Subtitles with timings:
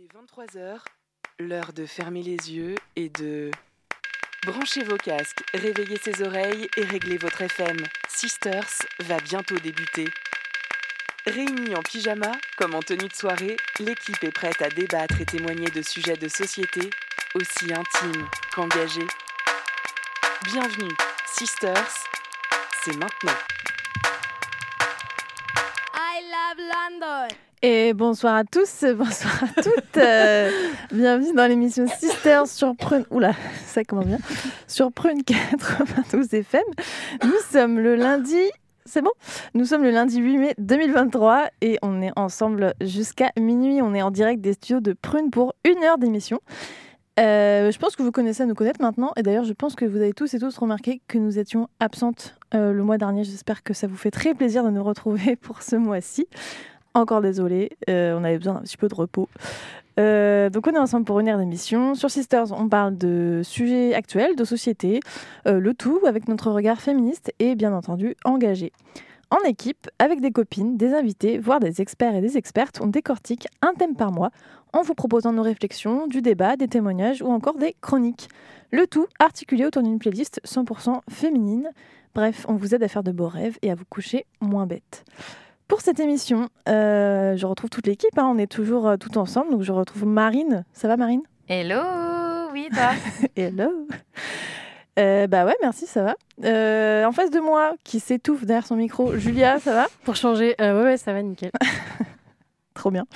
[0.00, 0.78] Est 23h,
[1.40, 3.50] l'heure de fermer les yeux et de...
[4.46, 7.76] Branchez vos casques, réveillez ses oreilles et réglez votre FM.
[8.08, 8.70] Sisters
[9.00, 10.06] va bientôt débuter.
[11.26, 15.68] Réunis en pyjama, comme en tenue de soirée, l'équipe est prête à débattre et témoigner
[15.68, 16.88] de sujets de société
[17.34, 19.08] aussi intimes qu'engagés.
[20.44, 20.94] Bienvenue,
[21.26, 22.06] Sisters,
[22.84, 23.36] c'est maintenant.
[27.62, 29.96] Et bonsoir à tous, bonsoir à toutes.
[29.98, 30.50] euh,
[30.90, 33.04] bienvenue dans l'émission Sisters sur Prune.
[33.10, 33.34] Oula,
[33.66, 34.18] ça commence bien.
[34.66, 36.62] Sur Prune 92 FM.
[37.22, 38.40] Nous sommes le lundi.
[38.84, 39.12] C'est bon?
[39.54, 43.80] Nous sommes le lundi 8 mai 2023 et on est ensemble jusqu'à minuit.
[43.80, 46.40] On est en direct des studios de Prune pour une heure d'émission.
[47.20, 49.12] Euh, je pense que vous connaissez à nous connaître maintenant.
[49.16, 52.36] Et d'ailleurs, je pense que vous avez tous et tous remarqué que nous étions absentes
[52.54, 53.24] euh, le mois dernier.
[53.24, 56.26] J'espère que ça vous fait très plaisir de nous retrouver pour ce mois-ci.
[56.94, 59.28] Encore désolé, euh, on avait besoin d'un petit peu de repos.
[59.98, 61.94] Donc on est ensemble pour une heure d'émission.
[61.94, 65.00] Sur Sisters, on parle de sujets actuels, de société,
[65.44, 68.72] le tout avec notre regard féministe et bien entendu engagé.
[69.30, 73.46] En équipe, avec des copines, des invités, voire des experts et des expertes, on décortique
[73.62, 74.30] un thème par mois
[74.72, 78.28] en vous proposant nos réflexions, du débat, des témoignages ou encore des chroniques.
[78.72, 81.70] Le tout articulé autour d'une playlist 100% féminine.
[82.14, 85.04] Bref, on vous aide à faire de beaux rêves et à vous coucher moins bête.
[85.68, 88.16] Pour cette émission, euh, je retrouve toute l'équipe.
[88.18, 89.52] hein, on est toujours euh, tout ensemble.
[89.52, 90.64] Donc je retrouve Marine.
[90.72, 91.22] Ça va, Marine?
[91.48, 91.80] Hello,
[92.52, 92.90] oui, toi?
[93.36, 93.86] Hello.
[95.00, 96.14] Euh, bah ouais, merci, ça va.
[96.44, 99.86] Euh, en face de moi, qui s'étouffe derrière son micro, Julia, ça va?
[100.04, 101.50] Pour changer, euh, ouais, ouais, ça va, nickel.
[102.74, 103.06] Trop bien.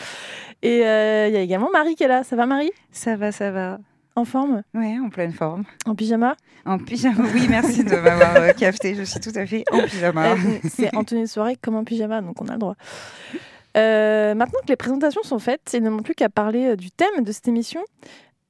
[0.62, 2.24] Et euh, il y a également Marie qui est là.
[2.24, 2.72] Ça va, Marie?
[2.90, 3.78] Ça va, ça va.
[4.16, 4.62] En forme?
[4.74, 5.64] Oui, en pleine forme.
[5.86, 6.36] En pyjama?
[6.64, 8.94] En pyjama, oui, merci de m'avoir euh, capté.
[8.94, 10.32] Je suis tout à fait en pyjama.
[10.32, 10.36] Euh,
[10.68, 12.76] C'est en tenue de soirée comme en pyjama, donc on a le droit.
[13.76, 16.90] Euh, maintenant que les présentations sont faites, il ne manque plus qu'à parler euh, du
[16.92, 17.82] thème de cette émission.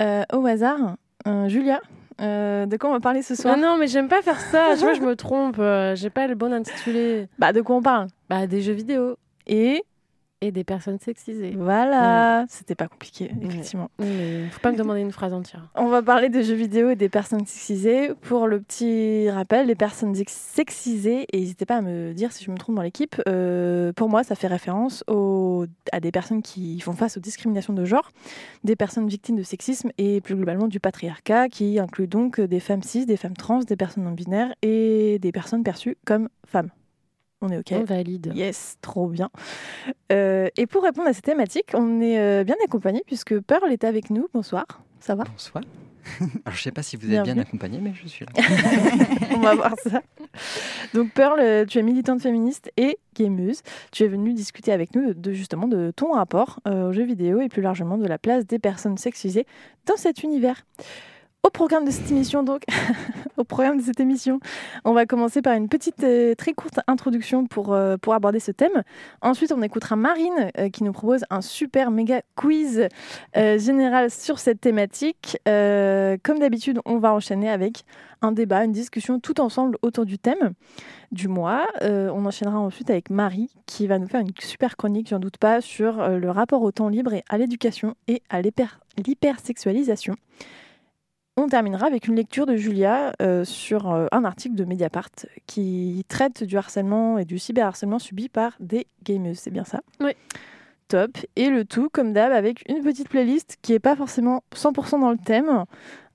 [0.02, 1.80] Euh, au hasard, euh, Julia,
[2.20, 4.74] euh, de quoi on va parler ce soir Ah non, mais j'aime pas faire ça.
[4.76, 5.56] Je vois, je me trompe.
[5.58, 7.28] euh, J'ai pas le bon intitulé.
[7.38, 8.06] Bah, de quoi on parle?
[8.28, 9.16] Bah, des jeux vidéo
[9.46, 9.82] Et?
[10.40, 11.54] Et des personnes sexisées.
[11.56, 13.90] voilà, c'était pas compliqué, effectivement.
[13.98, 15.68] Oui, mais faut pas me demander une phrase entière.
[15.74, 18.12] On va parler des jeux vidéo et des personnes sexisées.
[18.22, 22.44] Pour le petit rappel, les personnes ex- sexisées, et n'hésitez pas à me dire si
[22.44, 26.42] je me trompe dans l'équipe, euh, pour moi, ça fait référence aux- à des personnes
[26.42, 28.10] qui font face aux discriminations de genre,
[28.64, 32.82] des personnes victimes de sexisme et plus globalement du patriarcat, qui inclut donc des femmes
[32.82, 36.70] cis, des femmes trans, des personnes non binaires et des personnes perçues comme femmes.
[37.44, 38.32] On est OK On valide.
[38.34, 39.28] Yes, trop bien.
[40.10, 43.84] Euh, et pour répondre à cette thématique, on est euh, bien accompagné puisque Pearl est
[43.84, 44.28] avec nous.
[44.32, 44.64] Bonsoir,
[44.98, 45.24] ça va?
[45.24, 45.62] Bonsoir.
[46.20, 48.32] Alors, je sais pas si vous êtes bien accompagné, mais je suis là.
[49.36, 50.00] On va voir ça.
[50.94, 53.60] Donc Pearl, euh, tu es militante féministe et gameuse.
[53.92, 57.04] Tu es venue discuter avec nous de, de, justement de ton rapport euh, aux jeux
[57.04, 59.46] vidéo et plus largement de la place des personnes sexualisées
[59.84, 60.64] dans cet univers.
[63.36, 64.40] Au programme de cette émission,
[64.86, 68.50] on va commencer par une petite, euh, très courte introduction pour, euh, pour aborder ce
[68.50, 68.82] thème.
[69.20, 72.88] Ensuite, on écoutera Marine euh, qui nous propose un super méga quiz
[73.34, 75.36] général sur cette thématique.
[75.44, 77.84] Comme d'habitude, on va enchaîner avec
[78.22, 80.54] un débat, une discussion tout ensemble autour du thème
[81.12, 81.66] du mois.
[81.82, 85.60] On enchaînera ensuite avec Marie qui va nous faire une super chronique, j'en doute pas,
[85.60, 90.14] sur le rapport au temps libre et à l'éducation et à l'hyper- l'hypersexualisation.
[91.36, 95.10] On terminera avec une lecture de Julia euh, sur euh, un article de Mediapart
[95.46, 99.38] qui traite du harcèlement et du cyberharcèlement subi par des gameuses.
[99.38, 99.80] C'est bien ça?
[100.00, 100.12] Oui.
[100.86, 101.10] Top.
[101.34, 105.10] Et le tout, comme d'hab, avec une petite playlist qui n'est pas forcément 100% dans
[105.10, 105.64] le thème.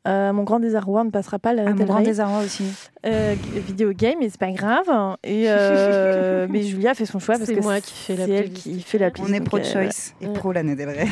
[0.08, 2.64] Euh, mon grand désarroi, ne passera pas la À mon grand désarroi aussi.
[3.06, 3.36] Euh,
[3.68, 4.88] vidéo game, mais c'est pas grave.
[5.26, 8.32] Et euh, mais Julia fait son choix parce C'est que moi qui fais la c'est
[8.32, 8.64] elle playlist.
[8.64, 9.34] qui fait la playlist.
[9.34, 10.34] On est pro-choice euh, et ouais.
[10.34, 11.08] pro Lana Del Rey.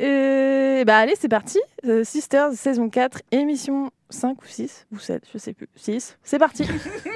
[0.00, 1.58] Euh, bah allez, c'est parti.
[1.86, 5.68] Euh, Sisters, saison 4, émission 5 ou 6 ou 7, je sais plus.
[5.76, 6.18] 6.
[6.22, 6.66] C'est parti.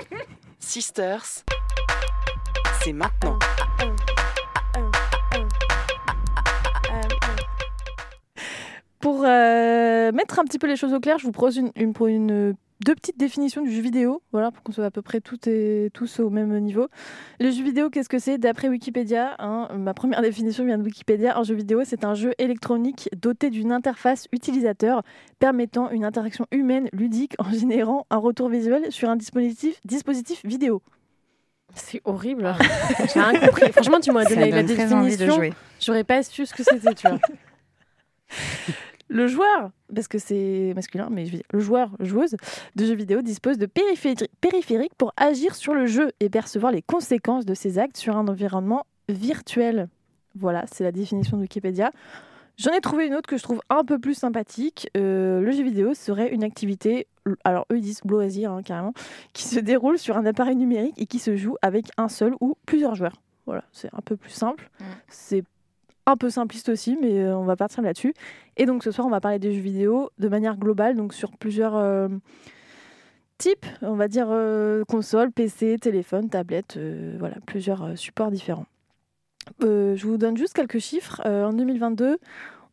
[0.58, 1.24] Sisters,
[2.82, 3.38] c'est maintenant.
[9.00, 11.92] Pour euh, mettre un petit peu les choses au clair, je vous propose une, une-
[11.94, 12.54] pour une-
[12.84, 15.90] deux petites définitions du jeu vidéo, voilà, pour qu'on soit à peu près toutes et
[15.92, 16.88] tous au même niveau.
[17.38, 18.38] Le jeu vidéo, qu'est-ce que c'est?
[18.38, 22.32] D'après Wikipédia, hein, ma première définition vient de Wikipédia, un jeu vidéo, c'est un jeu
[22.38, 25.02] électronique doté d'une interface utilisateur
[25.38, 30.82] permettant une interaction humaine ludique en générant un retour visuel sur un dispositif, dispositif vidéo.
[31.74, 32.52] C'est horrible.
[33.14, 33.70] J'ai rien compris.
[33.72, 35.34] Franchement, tu m'aurais Ça donné la définition.
[35.34, 35.52] jouer.
[35.80, 37.18] J'aurais pas su ce que c'était, tu vois.
[39.12, 42.36] Le joueur, parce que c'est masculin, mais je veux dire, le joueur, joueuse
[42.76, 46.80] de jeux vidéo dispose de périphéri- périphériques pour agir sur le jeu et percevoir les
[46.80, 49.88] conséquences de ses actes sur un environnement virtuel.
[50.36, 51.90] Voilà, c'est la définition de Wikipédia.
[52.56, 54.88] J'en ai trouvé une autre que je trouve un peu plus sympathique.
[54.96, 57.08] Euh, le jeu vidéo serait une activité,
[57.42, 58.92] alors eux ils disent loisir hein, carrément,
[59.32, 62.56] qui se déroule sur un appareil numérique et qui se joue avec un seul ou
[62.64, 63.16] plusieurs joueurs.
[63.46, 64.70] Voilà, c'est un peu plus simple.
[64.78, 64.84] Mm.
[65.08, 65.42] C'est
[66.10, 68.14] un peu simpliste aussi, mais euh, on va partir là-dessus.
[68.56, 71.30] Et donc ce soir, on va parler des jeux vidéo de manière globale, donc sur
[71.36, 72.08] plusieurs euh,
[73.40, 78.66] types, on va dire euh, console, PC, téléphone, tablette, euh, voilà, plusieurs supports différents.
[79.60, 81.20] Je vous donne juste quelques chiffres.
[81.24, 82.18] En 2022,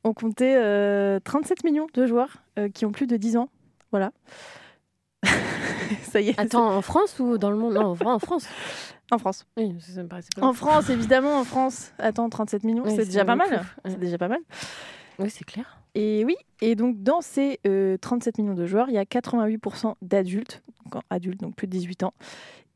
[0.03, 2.43] on comptait euh, 37 millions de joueurs
[2.73, 3.49] qui ont plus de 10 ans.
[3.91, 4.11] Voilà.
[6.03, 6.39] Ça y est.
[6.39, 7.73] Attends, en France ou dans le monde?
[7.75, 8.47] Non, en Fran- en France.
[9.11, 9.45] En France.
[9.57, 10.45] Oui, ça me paraissait pas.
[10.45, 11.91] En France, évidemment, en France.
[11.97, 13.63] Attends, 37 millions, Oui, c'est déjà pas mal.
[13.85, 14.39] C'est déjà pas mal.
[15.19, 15.79] Oui, c'est clair.
[15.95, 19.95] Et oui, et donc dans ces euh, 37 millions de joueurs, il y a 88%
[20.03, 20.61] d'adultes,
[20.91, 22.13] donc adultes, donc plus de 18 ans,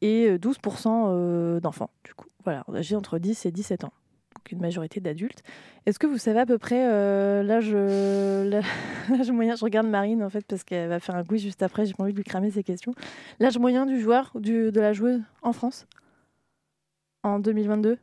[0.01, 2.25] et euh, 12% euh, d'enfants, du coup.
[2.43, 3.93] Voilà, âgés entre 10 et 17 ans.
[4.43, 5.43] Donc une majorité d'adultes.
[5.85, 8.61] Est-ce que vous savez à peu près euh, l'âge euh,
[9.09, 11.85] l'âge moyen Je regarde Marine en fait parce qu'elle va faire un quiz juste après,
[11.85, 12.93] j'ai pas envie de lui cramer ses questions.
[13.39, 15.85] L'âge moyen du joueur, du, de la joueuse en France?
[17.23, 17.99] En 2022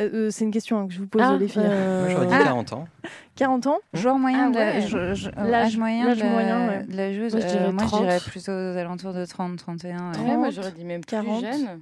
[0.00, 1.62] Euh, C'est une question hein, que je vous pose Ah, les filles.
[1.64, 2.44] euh, Moi, j'aurais dit Ah.
[2.44, 2.88] 40 ans.
[3.36, 3.78] 40 ans?
[3.94, 4.80] Joueur moyen, Ah de la- ouais.
[4.82, 6.84] je- je- L'âge- âge moyen, l'âge de la- moyen, ouais.
[6.84, 7.32] de la joueuse.
[7.32, 8.02] Moi, je euh, dirais moi, je 30.
[8.02, 10.06] dirais plutôt aux alentours de 30, 31.
[10.08, 10.12] ouais.
[10.14, 10.28] 30.
[10.28, 11.40] Ouais, moi j'aurais dit même plus 40.
[11.44, 11.80] jeune.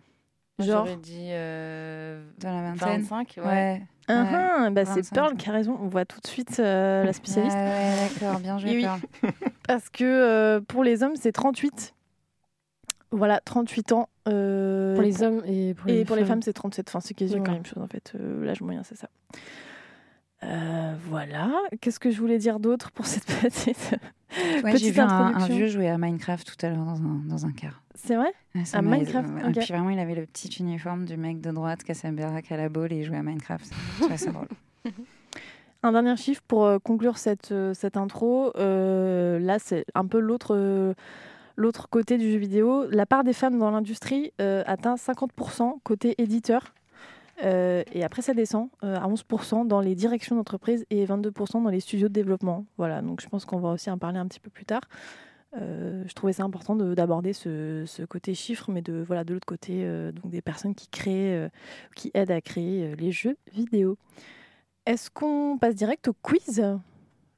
[0.62, 3.00] Genre J'aurais dit euh, Dans la vingtaine.
[3.02, 3.34] 25.
[3.38, 3.42] Ouais.
[3.44, 3.82] Ouais.
[4.08, 4.28] Ah, Ouais.
[4.34, 5.14] ah, bah c'est 25.
[5.14, 5.78] Pearl qui a raison.
[5.80, 7.56] On voit tout de suite euh, la spécialiste.
[7.56, 8.82] Ouais, ouais, d'accord, bien joué, Oui.
[8.82, 9.00] Pearl.
[9.68, 11.94] Parce que euh, pour les hommes, c'est 38.
[13.14, 14.08] Voilà, 38 ans.
[14.28, 16.28] euh, Pour les hommes et pour les et pour les femmes.
[16.30, 16.88] femmes, c'est 37.
[16.88, 18.12] Enfin, c'est quasiment la même chose en fait.
[18.18, 19.08] Euh, L'âge moyen, c'est ça.
[20.44, 21.50] Euh, voilà.
[21.80, 23.94] Qu'est-ce que je voulais dire d'autre pour cette petite
[24.64, 27.22] Ouais, Petite j'ai vu un, un vieux jouer à Minecraft tout à l'heure dans un,
[27.26, 27.82] dans un car.
[27.94, 28.32] C'est vrai?
[28.54, 29.28] Ouais, À Minecraft.
[29.48, 32.10] Et puis vraiment, il avait le petit uniforme du mec de droite qui a sa
[32.10, 33.70] baraque à la boule et il jouait à Minecraft.
[34.16, 34.48] Ça drôle.
[35.84, 38.52] Un dernier chiffre pour euh, conclure cette, euh, cette intro.
[38.56, 40.94] Euh, là, c'est un peu l'autre euh,
[41.56, 42.86] l'autre côté du jeu vidéo.
[42.90, 46.72] La part des femmes dans l'industrie euh, atteint 50% côté éditeur.
[47.44, 51.70] Euh, et après, ça descend euh, à 11% dans les directions d'entreprise et 22% dans
[51.70, 52.67] les studios de développement.
[52.76, 54.82] Voilà, donc je pense qu'on va aussi en parler un petit peu plus tard.
[55.61, 59.34] Euh, je trouvais ça important de- d'aborder ce, ce côté chiffre, mais de, voilà, de
[59.34, 61.49] l'autre côté, euh, donc des personnes qui créent, euh,
[61.94, 63.99] qui aident à créer euh, les jeux vidéo.
[64.87, 66.62] Est-ce qu'on passe direct au quiz,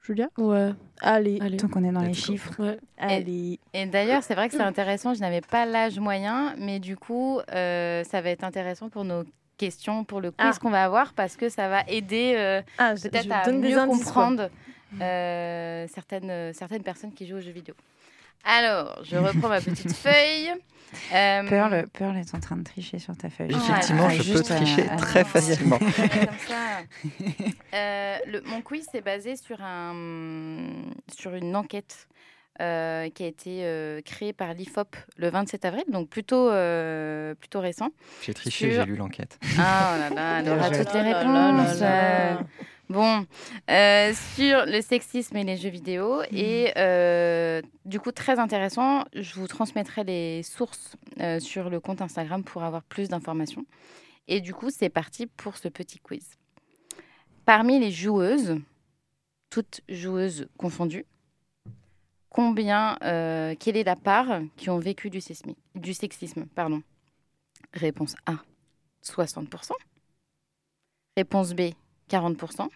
[0.00, 0.29] Julia?
[0.38, 0.70] Ouais,
[1.00, 1.56] Allez, allez.
[1.56, 2.52] Tant qu'on est dans les chiffres.
[2.62, 2.79] Ouais.
[2.99, 3.58] allez.
[3.73, 5.12] Et d'ailleurs, c'est vrai que c'est intéressant.
[5.14, 9.25] Je n'avais pas l'âge moyen, mais du coup, euh, ça va être intéressant pour nos
[9.56, 10.58] questions, pour le quiz Ah.
[10.60, 13.86] qu'on va avoir, parce que ça va aider euh, Ah, je- peut-être je à mieux
[13.86, 14.50] comprendre
[15.00, 17.74] euh, certaines, certaines personnes qui jouent aux jeux vidéo.
[18.44, 20.50] Alors, je reprends ma petite feuille.
[21.12, 23.50] Euh, Pearl, Pearl est en train de tricher sur ta feuille.
[23.50, 25.78] Effectivement, Ah, je peux à- tricher à- très facilement.
[25.78, 25.88] comme
[26.46, 26.82] ça.
[27.74, 30.62] Euh, le- mon quiz c'est basé sur, un,
[31.16, 32.06] sur une enquête
[32.60, 37.60] euh, qui a été euh, créée par l'IFOP le 27 avril, donc plutôt, euh, plutôt
[37.60, 37.90] récent.
[38.22, 39.38] J'ai triché, Sur- j'ai lu l'enquête.
[39.58, 41.80] Ah oh là là, elle aura toutes les là là réponses.
[41.80, 42.40] là là.
[42.90, 43.26] Bon,
[43.70, 46.20] euh, sur le sexisme et les jeux vidéo.
[46.30, 52.02] Et euh, du coup, très intéressant, je vous transmettrai les sources euh, sur le compte
[52.02, 53.64] Instagram pour avoir plus d'informations.
[54.28, 56.28] Et du coup, c'est parti pour ce petit quiz.
[57.46, 58.56] Parmi les joueuses,
[59.50, 61.06] toutes joueuses confondues,
[62.34, 66.82] combien, euh, quelle est la part qui ont vécu du, sismi- du sexisme pardon.
[67.72, 68.34] Réponse A,
[69.05, 69.70] 60%.
[71.17, 71.60] Réponse B,
[72.10, 72.69] 40%.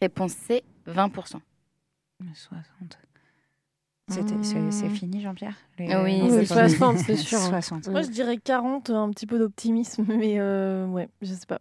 [0.00, 1.40] Réponse C, 20%.
[2.34, 2.98] 60.
[4.08, 5.56] C'était- C'est fini, Jean-Pierre?
[5.78, 7.04] Les- Oui, c'est 60, fini.
[7.04, 7.38] c'est sûr.
[7.38, 7.88] 60.
[7.88, 11.60] Moi, je dirais 40, un petit peu d'optimisme, mais euh, ouais, je sais pas.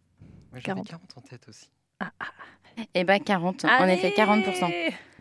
[0.51, 0.87] Moi, j'avais 40.
[0.87, 1.69] 40 en tête aussi.
[2.93, 3.65] Eh bien, 40.
[3.65, 4.69] En effet, 40%.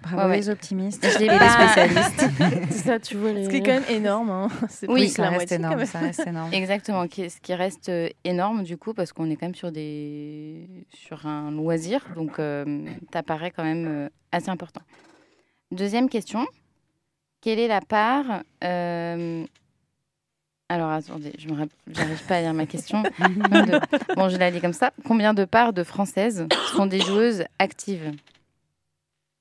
[0.03, 0.37] Bravo Ouais, ouais.
[0.37, 1.07] les optimistes.
[1.07, 2.25] Je l'ai et les pas- spécialistes.
[2.71, 3.45] C'est ça, tu vois les.
[3.45, 4.31] Ce qui est quand même énorme.
[4.31, 4.49] Hein.
[4.69, 5.85] C'est Oui, ça la reste moitié, énorme.
[5.87, 6.53] Ça reste énorme.
[6.53, 10.67] Exactement, ce qui reste euh, énorme du coup, parce qu'on est quand même sur, des...
[10.95, 14.81] sur un loisir, donc euh, ça paraît quand même euh, assez important.
[15.71, 16.47] Deuxième question,
[17.41, 18.43] quelle est la part...
[18.65, 19.45] euh,
[20.69, 23.03] Alors attendez, je n'arrive pas à lire ma question.
[23.19, 24.93] De- Bon, je la lis comme ça.
[25.07, 28.13] Combien de parts de françaises sont des joueuses actives?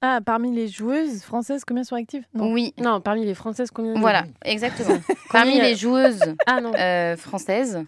[0.02, 2.24] Ah, parmi les joueuses françaises, combien sont actives?
[2.34, 2.52] Non.
[2.54, 4.98] Oui, Non, parmi les Françaises, combien voilà, exactement.
[5.32, 6.74] Parmi les joueuses Ah non.
[6.74, 7.84] euh, françaises,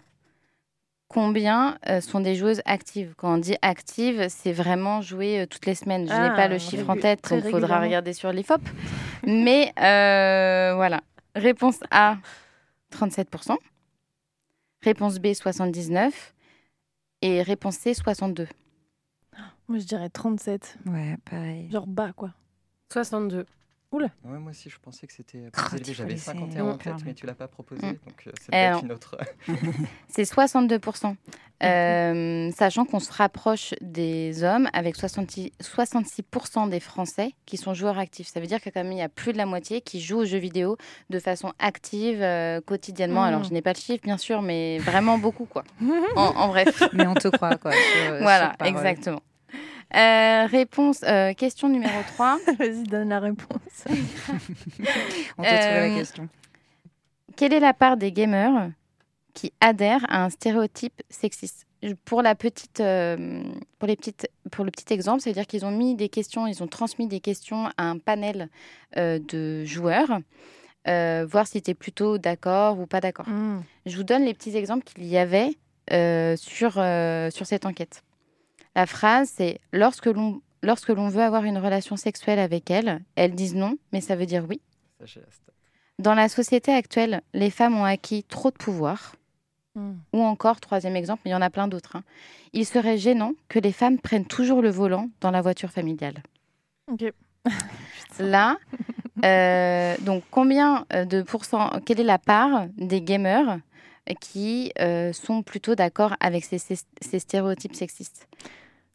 [1.08, 3.14] combien euh, sont des joueuses actives?
[3.16, 6.06] Quand on dit active, c'est vraiment jouer euh, toutes les semaines.
[6.06, 8.60] Je n'ai Ah, pas le chiffre en tête, donc il faudra regarder sur l'IFOP.
[9.24, 11.00] Mais euh, voilà.
[11.34, 12.16] Réponse A,
[12.94, 13.56] 37%.
[14.82, 16.12] Réponse B, 79%.
[17.22, 18.48] Et réponse C, 62.
[19.68, 20.78] Moi, je dirais 37.
[20.86, 21.70] Ouais, pareil.
[21.70, 22.30] Genre bas, quoi.
[22.92, 23.46] 62.
[23.92, 25.92] Ouais, moi aussi, je pensais que c'était Oh, plus élevé.
[25.92, 27.86] J'avais faut laisser 51 en tête, mais tu l'as pas proposé.
[27.86, 27.90] Mm.
[28.06, 28.82] Donc, euh, c'est peut-être non.
[28.84, 29.16] une autre.
[30.08, 31.16] C'est 62%.
[31.64, 35.30] Euh, sachant qu'on se rapproche des hommes avec 60
[35.62, 38.26] 66% des Français qui sont joueurs actifs.
[38.26, 40.22] Ça veut dire que quand même, il y a plus de la moitié qui jouent
[40.22, 40.76] aux jeux vidéo
[41.10, 43.22] de façon active euh, quotidiennement.
[43.22, 45.62] Alors, je n'ai pas le chiffre, bien sûr, mais vraiment beaucoup, quoi.
[46.16, 46.82] En, en bref.
[46.94, 47.70] Mais on te croit, quoi.
[47.70, 49.22] sur- voilà, exactement.
[49.94, 52.38] Euh, réponse, euh, question numéro 3.
[52.58, 53.84] Vas-y, donne la réponse.
[53.86, 53.98] On te
[55.42, 56.28] trouve Euh, la question.
[57.36, 58.70] Quelle est la part des gamers
[59.34, 61.66] qui adhèrent à un stéréotype sexiste?
[62.04, 63.42] Pour la petite, euh,
[63.78, 66.46] pour les petites, pour le petit exemple, ça veut dire qu'ils ont mis des questions,
[66.46, 68.48] ils ont transmis des questions à un panel
[68.96, 70.20] euh, de joueurs,
[70.86, 73.28] euh, voir si tu plutôt d'accord ou pas d'accord.
[73.28, 73.62] Mm.
[73.86, 75.50] Je vous donne les petits exemples qu'il y avait
[75.90, 78.04] euh, sur, euh, sur cette enquête.
[78.74, 83.34] La phrase, c'est lorsque l'on lorsque l'on veut avoir une relation sexuelle avec elles, elles
[83.34, 84.60] disent non, mais ça veut dire oui.
[85.98, 89.16] Dans la société actuelle, les femmes ont acquis trop de pouvoir.
[89.74, 89.92] Mm.
[90.12, 91.96] Ou encore, troisième exemple, mais il y en a plein d'autres.
[91.96, 92.04] hein.
[92.52, 96.22] Il serait gênant que les femmes prennent toujours le volant dans la voiture familiale.
[98.18, 98.56] Là,
[99.24, 103.58] euh, donc combien euh, de pourcents, quelle est la part des gamers
[104.20, 108.28] qui euh, sont plutôt d'accord avec ces, ces- ces stéréotypes sexistes?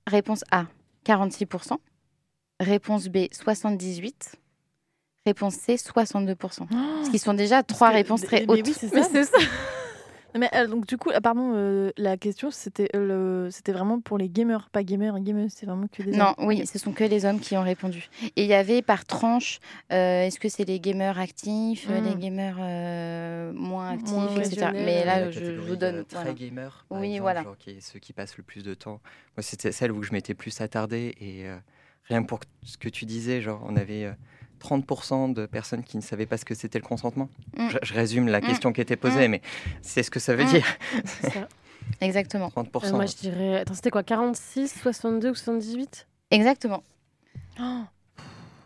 [0.08, 0.66] Réponse A,
[1.06, 1.78] 46%.
[2.60, 4.14] Réponse B, 78%.
[5.26, 6.68] Réponse C, 62%.
[7.06, 8.68] Ce qui sont déjà trois réponses très mais hautes.
[8.68, 9.10] oui, c'est Mais ça.
[9.12, 9.38] c'est ça.
[10.38, 14.00] Mais euh, donc du coup, ah, pardon, euh, la question c'était euh, le, c'était vraiment
[14.00, 16.48] pour les gamers, pas gamers, gamers, c'est vraiment que des Non, hommes.
[16.48, 16.68] oui, Ok.
[16.72, 18.10] ce sont que les hommes qui ont répondu.
[18.36, 19.60] Et il y avait par tranche,
[19.92, 24.68] euh, est-ce que c'est les gamers actifs, euh, les gamers euh, moins actifs, Moins etc.
[24.74, 26.06] Mais euh, là, je, vous donne.
[26.06, 26.34] Très voilà.
[26.34, 26.86] gamer.
[26.90, 27.44] par Oui, exemple, voilà.
[27.44, 29.00] Genre qui est ceux qui passent le plus de temps.
[29.36, 31.16] Moi, c'était celle où je m'étais plus attardé.
[31.20, 31.58] Et euh,
[32.06, 34.12] rien pour ce que tu disais, genre, on avait euh,
[34.62, 37.30] 30% de personnes qui ne savaient pas ce que c'était le consentement.
[37.58, 37.70] Mm.
[37.70, 38.46] Je, je résume la Mm.
[38.46, 39.42] question qui était posée, mais
[39.82, 40.50] c'est ce que ça veut Mm.
[40.50, 40.66] dire.
[41.06, 41.48] c'est ça.
[42.02, 42.50] Exactement.
[42.50, 42.88] 30%.
[42.88, 43.60] Euh, moi, je dirais.
[43.60, 46.84] Attends, c'était quoi 46, 62 ou 78 Exactement.
[47.60, 47.82] Oh.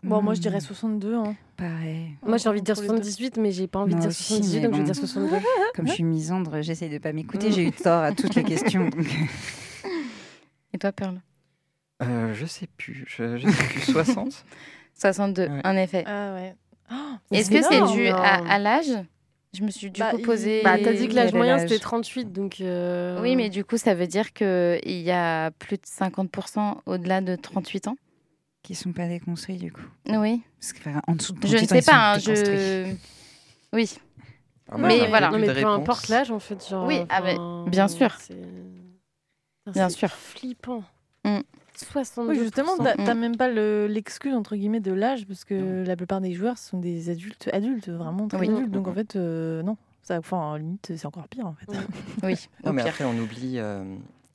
[0.04, 1.16] Bon, moi je Hmm, dirais 62.
[1.16, 1.36] Hein.
[1.58, 2.16] Pareil.
[2.26, 2.96] Moi, j'ai envie de dire Pour les deux.
[3.04, 5.38] 78, mais j'ai pas envie de dire aussi, 78, mais donc je vais dire 62.
[5.76, 7.50] Comme je suis misandre, j'essaye de pas m'écouter.
[7.50, 7.52] Mm.
[7.52, 8.90] J'ai eu tort à toutes les questions.
[8.90, 9.06] donc.
[10.74, 11.22] Et toi, Pearl?
[12.02, 13.04] Euh, je sais plus.
[13.08, 13.82] Je, je sais plus.
[13.92, 14.44] 60
[15.02, 15.62] 62, Ouais.
[15.66, 16.04] en effet.
[16.08, 16.56] Ah ouais.
[16.92, 16.96] Oh,
[17.32, 18.16] Est-ce que c'est dû Non.
[18.18, 18.92] à, à l'âge?
[19.54, 20.62] Je me suis du Bah, coup posé.
[20.64, 22.62] Bah, t'as dit que l'âge moyen c'était 38, donc.
[22.62, 27.20] euh, Oui, mais du coup, ça veut dire qu'il y a plus de 50% au-delà
[27.22, 27.96] de 38 ans?
[28.64, 29.82] Qui sont pas déconstruits, du coup.
[30.08, 30.42] Oui.
[30.60, 32.14] Parce que, enfin, en dessous de Je ne 38 ans, sais ils sont pas.
[32.14, 32.94] hein, je...
[33.74, 33.98] Oui.
[34.72, 35.32] Ah, moi, Mais voilà.
[35.32, 36.66] Non, mais peu importe l'âge, en fait.
[36.70, 38.16] Genre, Oui, ah, mais enfin, bien sûr.
[39.74, 40.10] Bien sûr.
[40.10, 40.84] flippant.
[41.26, 41.40] Mm.
[41.76, 42.30] 62.
[42.32, 43.20] Oui, justement, t'as Mm.
[43.20, 46.80] même pas le- l'excuse entre guillemets de l'âge parce que la plupart des joueurs sont
[46.80, 48.50] des adultes, adultes vraiment très Oui.
[48.50, 48.72] adultes.
[48.72, 51.68] Donc en fait, euh, non, ça, enfin, en limite, c'est encore pire en fait.
[52.24, 52.36] Oui.
[52.64, 53.84] Non, au mais après, on oublie euh,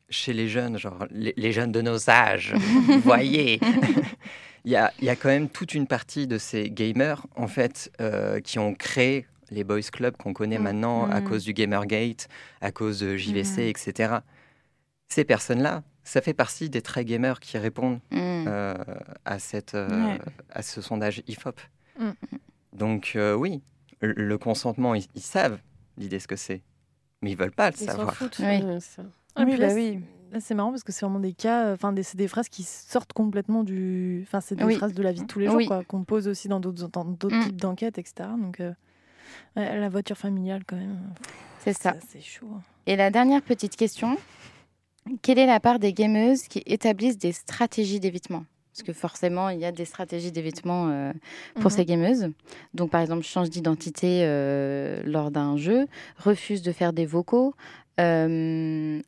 [0.08, 3.60] chez les jeunes, genre les, les jeunes de nos âges, vous voyez.
[4.64, 7.46] Il y a, il y a quand même toute une partie de ces gamers, en
[7.46, 10.62] fait, euh, qui ont créé les boys clubs qu'on connaît Mm.
[10.62, 11.24] maintenant à Mm.
[11.24, 12.26] cause du Gamergate,
[12.60, 13.68] à cause de JVC, Mhm.
[13.68, 14.14] etc.
[15.08, 18.44] Ces personnes-là, ça fait partie des très gamers qui répondent Mm.
[18.48, 18.74] euh,
[19.24, 20.18] à, cette, euh, Ouais.
[20.50, 21.60] à ce sondage IFOP.
[21.98, 22.10] Mm.
[22.72, 23.62] Donc euh, oui,
[24.00, 25.58] le, le consentement, ils, ils savent
[25.98, 26.62] l'idée ce que c'est,
[27.22, 28.14] mais ils veulent pas le Ils savoir.
[28.14, 28.38] foutent.
[28.38, 28.62] Oui.
[29.38, 29.44] Ah,
[30.32, 33.12] bah c'est marrant parce que c'est vraiment des cas, enfin, c'est des phrases qui sortent
[33.12, 34.22] complètement du.
[34.26, 34.76] Enfin, c'est des Oui.
[34.76, 35.66] phrases de la vie de tous les jours, Oui.
[35.66, 37.44] quoi, qu'on pose aussi dans d'autres, dans d'autres Mm.
[37.44, 38.28] types d'enquêtes, etc.
[38.38, 38.72] Donc, euh,
[39.56, 40.98] ouais, la voiture familiale, quand même.
[41.60, 41.94] C'est ça.
[42.08, 42.50] C'est chaud.
[42.56, 42.60] hein.
[42.86, 44.16] Et la dernière petite question
[45.22, 48.44] quelle est la part des gameuses qui établissent des stratégies d'évitement?
[48.72, 51.12] Parce que forcément, il y a des stratégies d'évitement euh,
[51.54, 51.76] pour Mhm.
[51.76, 52.28] ces gameuses.
[52.74, 55.86] Donc, par exemple, change d'identité euh, lors d'un jeu,
[56.18, 57.54] refuse de faire des vocaux,
[58.00, 59.00] euh,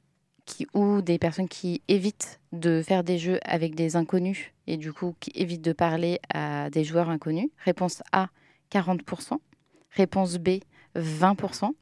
[0.46, 4.94] qui, ou des personnes qui évitent de faire des jeux avec des inconnus et du
[4.94, 7.50] coup qui évitent de parler à des joueurs inconnus.
[7.66, 8.28] Réponse A,
[8.72, 9.38] 40%.
[9.90, 10.60] Réponse B,
[10.96, 11.72] 20%.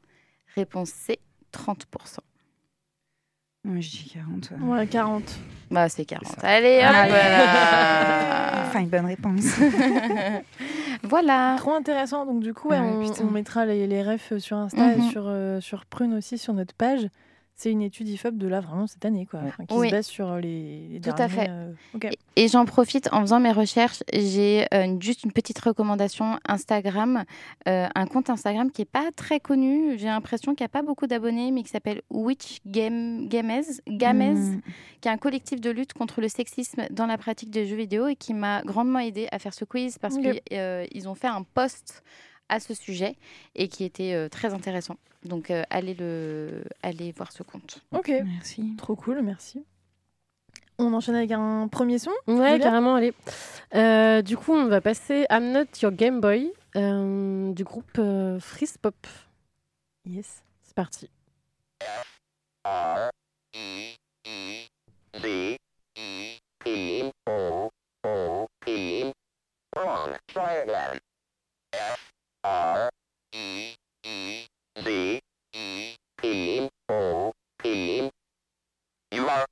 [0.55, 1.19] Réponse C,
[1.53, 2.17] 30%.
[3.67, 4.51] Moi, je dis 40.
[4.51, 4.77] ouais.
[4.79, 5.23] Ouais, 40.
[5.69, 6.25] Bah, c'est 40.
[6.25, 6.47] ça.
[6.47, 7.11] Allez, hop Allez.
[7.11, 8.63] là.
[8.65, 9.43] Enfin, une bonne réponse.
[11.03, 11.55] Voilà.
[11.57, 12.25] Trop intéressant.
[12.25, 14.97] Donc, du coup, ouais, Ah ouais, on, on mettra les, les refs sur Insta et
[14.97, 15.09] Mhm.
[15.11, 17.07] sur, euh, sur Prune aussi, sur notre page.
[17.59, 19.65] C'est une étude IFOP de là, vraiment, cette année, quoi, Ouais.
[19.67, 19.87] qui Oui.
[19.89, 21.47] se base sur les, les Tout à fait.
[21.49, 22.07] euh, ok.
[22.35, 24.03] Et j'en profite en faisant mes recherches.
[24.13, 27.23] J'ai euh, juste une petite recommandation Instagram,
[27.67, 29.97] euh, un compte Instagram qui est pas très connu.
[29.97, 34.37] J'ai l'impression qu'il n'y a pas beaucoup d'abonnés, mais qui s'appelle Witch Game Games, Games,
[34.57, 34.61] Mm.
[35.01, 38.05] qui est un collectif de lutte contre le sexisme dans la pratique des jeux vidéo
[38.05, 42.03] et qui m'a grandement aidé à faire ce quiz parce qu'ils ont fait un post
[42.49, 43.15] à ce sujet
[43.55, 44.95] et qui était euh, très intéressant.
[45.27, 47.79] Donc euh, allez le, allez voir ce compte.
[47.91, 48.75] Ok, Merci.
[48.77, 49.63] trop cool, merci.
[50.79, 53.13] On enchaîne avec un premier son Ouais, Julia carrément, allez.
[53.73, 58.39] Euh, du coup, on va passer I'm Not Your Game Boy euh, du groupe euh,
[58.39, 58.95] Freeze Pop.
[60.05, 60.43] Yes.
[60.63, 61.09] C'est parti.
[72.43, 72.96] You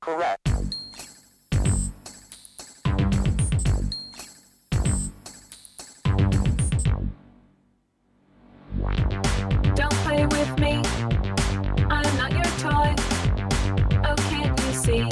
[0.06, 0.40] correct.
[9.74, 10.74] Don't play with me.
[11.90, 12.94] I'm not your toy.
[14.06, 15.08] Oh, can't you see?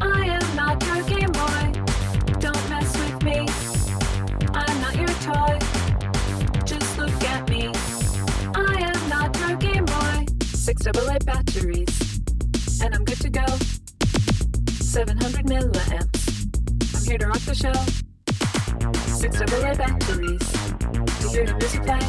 [0.00, 1.64] I am not your Game Boy.
[2.40, 3.46] Don't mess with me.
[4.54, 5.58] I'm not your toy.
[6.64, 7.70] Just look at me.
[8.54, 10.24] I am not your Game Boy.
[10.46, 12.22] Six double A batteries,
[12.82, 13.65] and I'm good to go.
[14.96, 16.96] 700 milliamps.
[16.96, 17.74] I'm here to rock the show.
[19.18, 20.40] Six double A batteries
[21.20, 22.00] to hear the music play.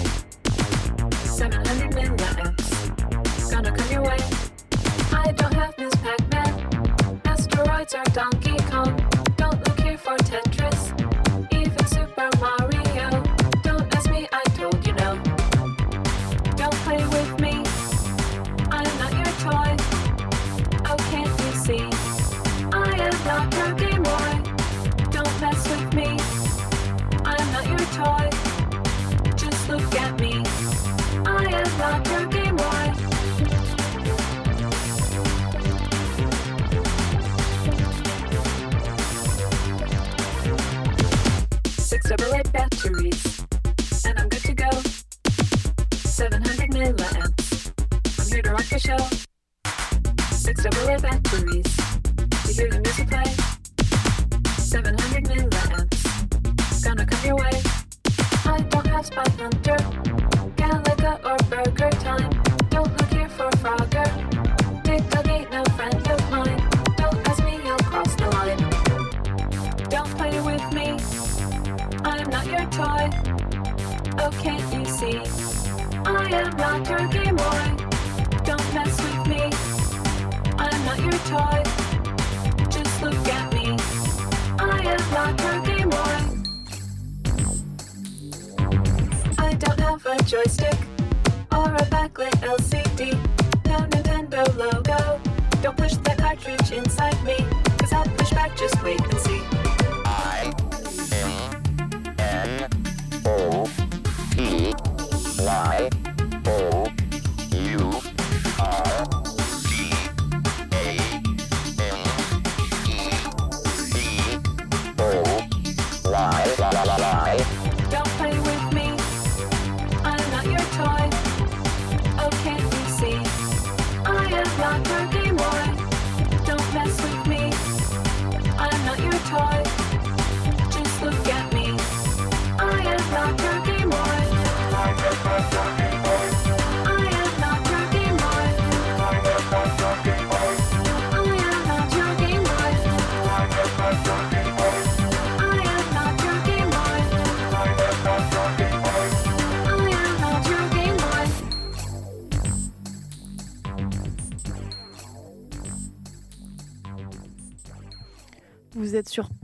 [1.26, 3.52] 700 milliamps.
[3.52, 4.18] Gonna come your way.
[5.12, 7.20] I don't have Miss Pac-Man.
[7.26, 8.47] Asteroids are Donkey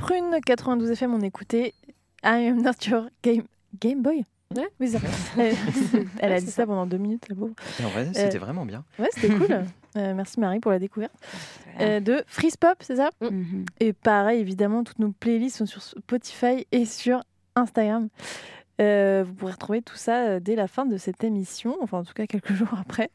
[0.04, 1.74] Prune 92 FM, on écoutait
[2.26, 3.44] I am not your game,
[3.80, 4.68] game Boy Ouais.
[4.82, 5.00] Oui, ça.
[5.38, 5.56] Elle,
[6.20, 7.54] elle a dit ça pendant deux minutes, la pauvre.
[7.80, 8.84] Et en vrai, c'était vraiment bien.
[9.00, 9.64] Ouais, c'était cool.
[9.96, 11.14] Euh, merci Marie pour la découverte.
[11.80, 13.64] Euh, de Freeze Pop, c'est ça Mhm.
[13.80, 17.24] Et pareil, évidemment, toutes nos playlists sont sur Spotify et sur
[17.56, 18.10] Instagram.
[18.82, 22.04] Euh, vous pourrez retrouver tout ça euh, dès la fin de cette émission, enfin en
[22.04, 23.12] tout cas quelques jours après.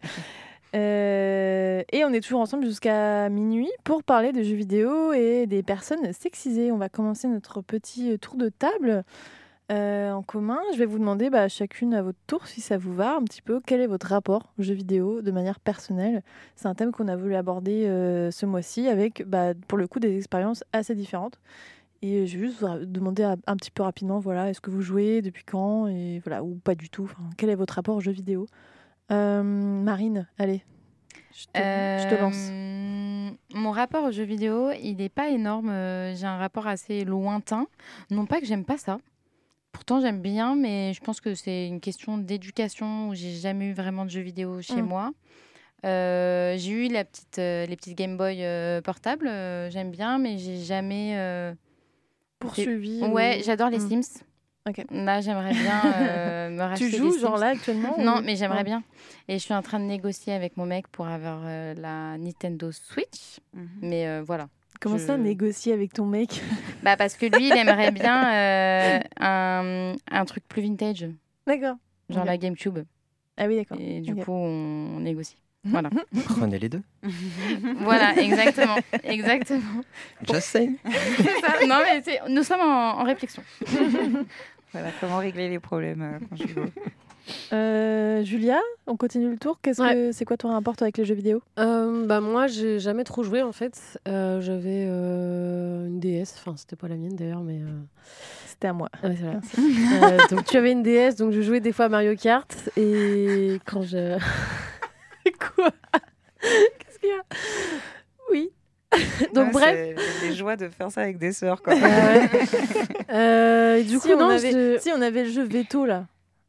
[0.74, 5.62] Euh, et on est toujours ensemble jusqu'à minuit pour parler de jeux vidéo et des
[5.62, 6.72] personnes sexisées.
[6.72, 9.04] On va commencer notre petit tour de table
[9.70, 10.59] euh, en commun.
[10.72, 13.42] Je vais vous demander bah, chacune à votre tour, si ça vous va, un petit
[13.42, 16.22] peu, quel est votre rapport aux jeux vidéo de manière personnelle?
[16.57, 20.00] C'est un thème qu'on a voulu aborder euh, ce mois-ci avec, bah, pour le coup,
[20.00, 21.38] des expériences assez différentes.
[22.00, 25.20] Et je vais juste vous demander un, petit peu rapidement, voilà, est-ce que vous jouez,
[25.20, 27.12] depuis quand, et voilà, ou pas du tout?
[27.37, 28.46] Quel est votre rapport aux jeux vidéo?
[29.11, 30.62] Euh, Marine, allez,
[31.33, 32.49] je te, je te lance.
[32.51, 35.71] Euh, Mon rapport aux jeux vidéo, il n'est pas énorme.
[35.71, 37.66] euh, J'ai un rapport assez lointain.
[38.11, 38.99] Non pas que j'aime pas ça.
[39.73, 43.73] Pourtant, j'aime bien, mais je pense que c'est une question d'éducation où j'ai jamais eu
[43.73, 44.87] vraiment de jeux vidéo chez Mm.
[44.87, 45.12] moi.
[45.85, 50.18] Euh, j'ai eu la petite, euh, les petites Game Boy euh, portables, euh, j'aime bien,
[50.18, 51.14] mais j'ai jamais.
[51.16, 51.55] euh,
[52.40, 53.03] Poursuivi.
[53.05, 53.88] Ouais, ou- j'adore les Mm.
[54.03, 54.23] Sims.
[54.68, 54.85] Ok.
[54.90, 57.40] Là, j'aimerais bien euh, me racheter Tu des joues, genre Sims.
[57.40, 58.64] là, actuellement Non, ou- mais j'aimerais Ouais.
[58.64, 58.83] bien.
[59.28, 62.72] Et je suis en train de négocier avec mon mec pour avoir euh, la Nintendo
[62.72, 63.40] Switch.
[63.82, 64.48] Mais euh, voilà.
[64.80, 66.40] Comment ça, négocier avec ton mec?
[66.82, 71.06] Bah parce que lui, il aimerait bien euh, un, un truc plus vintage,
[71.46, 71.74] D'accord.
[72.08, 72.78] genre la GameCube.
[73.36, 73.76] Ah oui, d'accord.
[73.80, 75.36] Et du coup, on négocie.
[75.64, 75.90] Voilà.
[76.24, 76.82] Prenez les deux.
[77.80, 78.76] voilà, exactement.
[79.02, 79.82] Exactement.
[80.22, 80.76] Just saying.
[80.84, 81.66] Ça.
[81.66, 83.42] Non, mais c'est- nous sommes en, en réflexion.
[84.72, 86.70] Voilà, comment régler les problèmes euh, quand je joue.
[87.52, 89.58] Euh, Julia, on continue le tour.
[89.62, 89.92] Qu'est-ce Ouais.
[89.94, 91.42] que c'est quoi ton rapport toi, avec les jeux vidéo?
[91.58, 93.78] Euh, bah moi, j'ai jamais trop joué en fait.
[94.06, 97.66] Euh, J'avais euh, une DS, enfin c'était pas la mienne d'ailleurs, mais euh,
[98.46, 98.88] C'était à moi.
[99.02, 99.38] ah ouais, c'est vrai.
[100.18, 103.58] Euh, donc tu avais une DS, donc je jouais des fois à Mario Kart et
[103.66, 104.16] quand je
[105.56, 105.70] quoi?
[106.40, 107.22] Qu'est-ce qu'il y a?
[108.30, 108.50] Oui.
[109.34, 109.98] donc Ouais, bref.
[110.20, 111.74] c'est Les joies de faire ça avec des sœurs, quoi.
[113.82, 116.06] Du Si, coup on non, avait- je- Si, on avait le jeu veto là.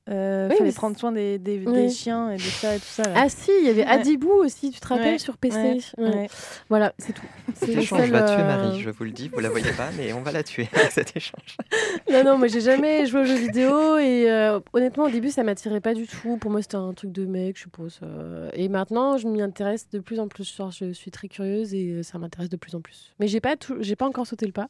[0.10, 1.72] Euh, Oui, fallait prendre soin des, des, Oui.
[1.74, 3.04] des chiens et des chats et tout ça.
[3.04, 3.14] Là.
[3.16, 3.88] Ah si, il y avait Ouais.
[3.90, 5.56] Adibou aussi, tu te rappelles, Ouais, sur PC.
[5.58, 6.10] ouais, Ouais.
[6.16, 6.28] ouais.
[6.68, 7.26] Voilà, c'est tout.
[7.54, 9.30] C'est Cet le échange seul, va tuer euh, Marie, je vous le dis.
[9.30, 11.58] Vous la voyez pas, mais on va la tuer avec cet échange.
[12.12, 15.44] Non, non, moi j'ai jamais joué aux jeux vidéo et euh, honnêtement au début ça
[15.44, 16.38] m'attirait pas du tout.
[16.38, 18.00] Pour moi c'était un truc de mec, je suppose.
[18.02, 20.56] euh, et maintenant je m'y intéresse de plus en plus.
[20.56, 23.14] Genre, je suis très curieuse et ça m'intéresse de plus en plus.
[23.20, 24.70] Mais j'ai pas, tout- j'ai pas encore sauté le pas.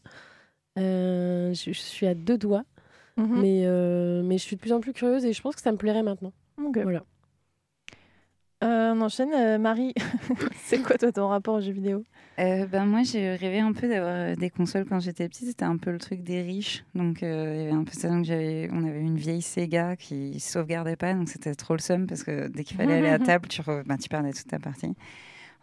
[0.78, 2.63] Euh, je suis à deux doigts,
[3.19, 3.41] Mhm.
[3.41, 5.71] mais, euh, mais je suis de plus en plus curieuse et je pense que ça
[5.71, 6.32] me plairait maintenant.
[6.58, 7.03] Voilà.
[8.62, 9.32] Euh, on enchaîne.
[9.34, 9.93] Euh, Marie,
[10.65, 12.03] c'est quoi toi ton rapport aux jeux vidéo?
[12.39, 15.47] Euh, ben moi, j'ai rêvé un peu d'avoir des consoles quand j'étais petite.
[15.47, 16.84] C'était un peu le truc des riches.
[16.93, 18.10] Donc, euh, il y avait un peu ça.
[18.10, 21.13] Donc, j'avais, on avait une vieille Sega qui sauvegardait pas.
[21.13, 23.84] Donc, c'était trop le seum parce que dès qu'il fallait aller à table, tu, re-
[23.86, 24.93] ben, tu perdais toute ta partie.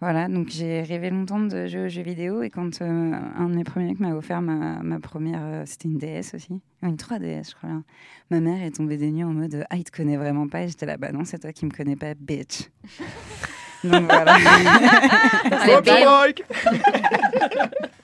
[0.01, 0.29] Voilà.
[0.29, 2.43] Donc, j'ai rêvé longtemps de jouer aux jeux vidéo.
[2.43, 5.89] Et quand euh, un de mes premiers mecs m'a offert ma, ma première, euh, c'était
[5.89, 6.61] une DS aussi.
[6.83, 7.85] Une 3DS, je crois bien.
[8.31, 10.63] Ma mère est tombée des nues en mode Ah, il te connaît vraiment pas.
[10.63, 12.69] Et j'étais là, bah non, c'est toi qui me connais pas, bitch.
[13.85, 14.37] Donc, voilà.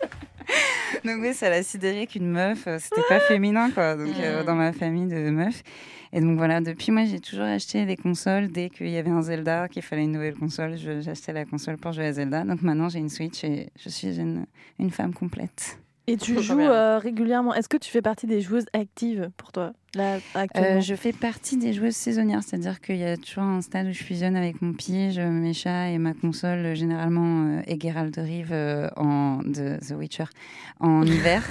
[1.05, 4.47] Donc oui, ça l'a sidéré qu'une meuf, euh, c'était pas féminin quoi, donc euh, Mm.
[4.47, 5.63] dans ma famille de meufs.
[6.13, 9.23] Et donc voilà, depuis moi j'ai toujours acheté des consoles dès qu'il y avait un
[9.23, 12.45] Zelda, qu'il fallait une nouvelle console, j'achetais la console pour jouer à Zelda.
[12.45, 14.45] Donc maintenant j'ai une Switch et je suis une,
[14.79, 15.79] une femme complète.
[16.07, 17.55] Et tu joues euh, régulièrement.
[17.55, 19.73] Est-ce que tu fais partie des joueuses actives pour toi?
[19.95, 20.19] Là
[20.57, 23.93] Euh, je fais partie des joueuses saisonnières, c'est-à-dire qu'il y a toujours un stade où
[23.93, 28.21] je fusionne avec mon pige, mes chats et ma console, généralement euh, et Geralt de
[28.23, 30.25] Rive euh, en, de The Witcher
[30.81, 31.43] en hiver.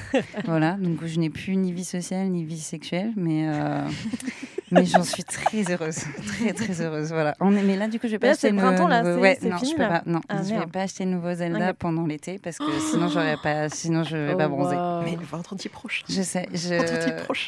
[0.45, 3.87] voilà, donc je n'ai plus ni vie sociale ni vie sexuelle, mais, euh,
[4.71, 7.09] mais j'en suis très heureuse, très très heureuse.
[7.09, 7.35] Voilà.
[7.39, 8.87] On est- mais là, du coup, je vais pas Là, acheter c'est le nouveau- printemps,
[8.87, 10.01] là, nouveau- ouais, non, fini, je peux là.
[10.01, 11.75] pas, non, Ah, je vais pas acheter de nouveau Zelda Ok.
[11.77, 14.75] pendant l'été parce que sinon j'aurais pas, sinon je vais Oh, pas bronzer.
[14.75, 15.03] waouh.
[15.03, 16.03] Mais le vendredi prochain.
[16.09, 16.75] Je sais, je...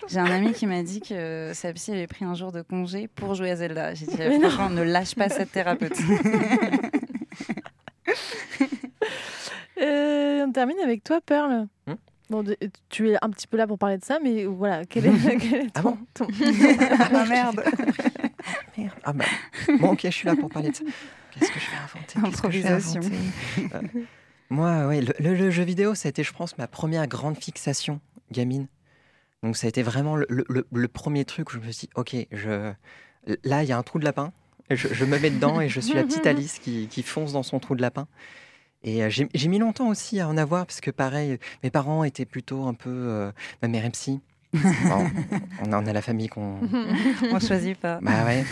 [0.10, 3.08] J'ai un ami qui m'a dit que sa psy avait pris un jour de congé
[3.08, 3.94] pour jouer à Zelda.
[3.94, 5.98] J'ai dit, franchement, ne lâche pas cette thérapeute.
[9.82, 11.68] Euh, on termine avec toi, Pearl.
[11.88, 11.94] Hmm
[12.30, 12.44] Bon,
[12.90, 15.54] tu es un petit peu là pour parler de ça, mais voilà, quel est, quel
[15.66, 16.28] est Ah ton, bon ton-
[17.12, 17.64] ah merde.
[18.78, 18.94] Merde.
[19.04, 19.26] Ah bah,
[19.80, 20.84] bon, ok, je suis là pour parler de ça.
[21.32, 22.22] Qu'est-ce que je vais inventer?
[22.32, 23.02] Qu'est-ce que je vais Improvisation.
[23.02, 23.98] inventer?
[23.98, 24.02] Euh,
[24.50, 27.36] Moi, ouais, le, le- le jeu vidéo, ça a été, je pense, ma première grande
[27.38, 28.00] fixation
[28.32, 28.68] gamine.
[29.44, 32.16] Donc, ça a été vraiment le, le- premier truc où je me suis dit, ok,
[32.32, 32.72] je...
[33.44, 34.32] là, il y a un trou de lapin.
[34.70, 37.44] Je, je me mets dedans et je suis la petite Alice qui, qui fonce dans
[37.44, 38.08] son trou de lapin.
[38.86, 42.04] Et euh, j'ai j'ai mis longtemps aussi à en avoir parce que, pareil, mes parents
[42.04, 42.90] étaient plutôt un peu.
[42.90, 44.22] euh, ma mère est psy.
[44.88, 45.10] Bon,
[45.66, 46.60] on, a, la famille qu'on.
[47.32, 48.00] On choisit pas.
[48.02, 48.46] Bah ouais.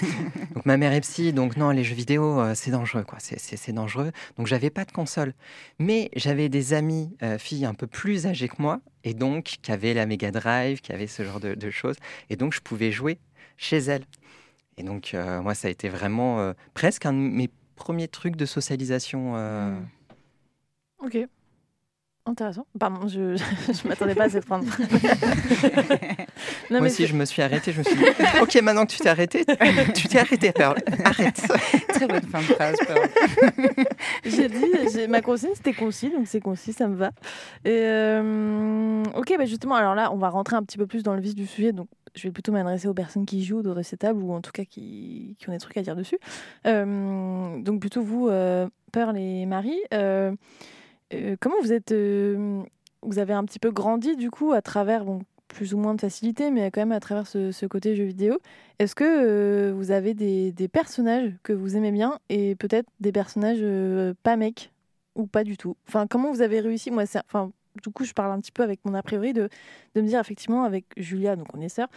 [0.56, 3.18] Donc ma mère est psy, donc non, les jeux vidéo, euh, c'est dangereux, quoi.
[3.20, 3.38] C'est-
[3.72, 4.12] dangereux.
[4.38, 5.34] Donc j'avais pas de console.
[5.80, 9.72] Mais j'avais des amies euh, filles un peu plus âgées que moi, et donc qui
[9.72, 11.98] avaient la Mega Drive, qui avaient ce genre de, de choses.
[12.30, 13.20] Et donc je pouvais jouer
[13.58, 14.06] chez elles.
[14.78, 18.46] Et donc euh, moi, ça a été vraiment presque un de mes premiers trucs de
[18.46, 19.34] socialisation.
[19.36, 21.06] euh, Mm.
[21.06, 21.18] Ok.
[22.28, 22.68] Intéressant.
[22.80, 24.64] Pardon, je je m'attendais pas à cette phrase.
[26.70, 27.72] Moi mais aussi, je me suis arrêtée.
[27.72, 28.04] Je me suis dit,
[28.42, 29.44] ok, maintenant que tu t'es arrêtée,
[29.96, 30.78] tu t'es arrêtée, Pearl.
[31.04, 31.42] Arrête.
[31.90, 32.76] Très bonne fin de phrase.
[32.86, 33.10] Pearl.
[34.24, 37.10] J'ai dit, ma consigne c'était concis, donc c'est concis, ça me va.
[37.66, 41.16] Et euh, ok, bah justement, alors là, on va rentrer un petit peu plus dans
[41.16, 41.72] le vif du sujet.
[41.72, 44.42] Donc, je vais plutôt m'adresser aux personnes qui jouent autour de ces tables ou en
[44.42, 46.20] tout cas qui, qui ont des trucs à dire dessus.
[46.68, 49.80] Euh, donc, plutôt vous, euh, Pearl et Marie,
[51.14, 51.92] euh, comment vous êtes.
[51.92, 52.62] euh,
[53.04, 56.02] vous avez un petit peu grandi du coup à travers, bon, plus ou moins de
[56.02, 58.38] facilité, mais quand même à travers ce, côté jeu vidéo.
[58.80, 63.12] Est-ce que euh, vous avez des, des personnages que vous aimez bien et peut-être des
[63.12, 63.64] personnages
[64.24, 64.72] pas mecs
[65.16, 65.76] ou pas du tout?
[65.88, 66.92] Enfin, comment vous avez réussi?
[66.92, 67.52] Moi, enfin,
[67.84, 69.50] du coup, je parle un petit peu avec mon a priori de,
[69.96, 71.90] de me dire effectivement avec Julia, donc on est sœurs,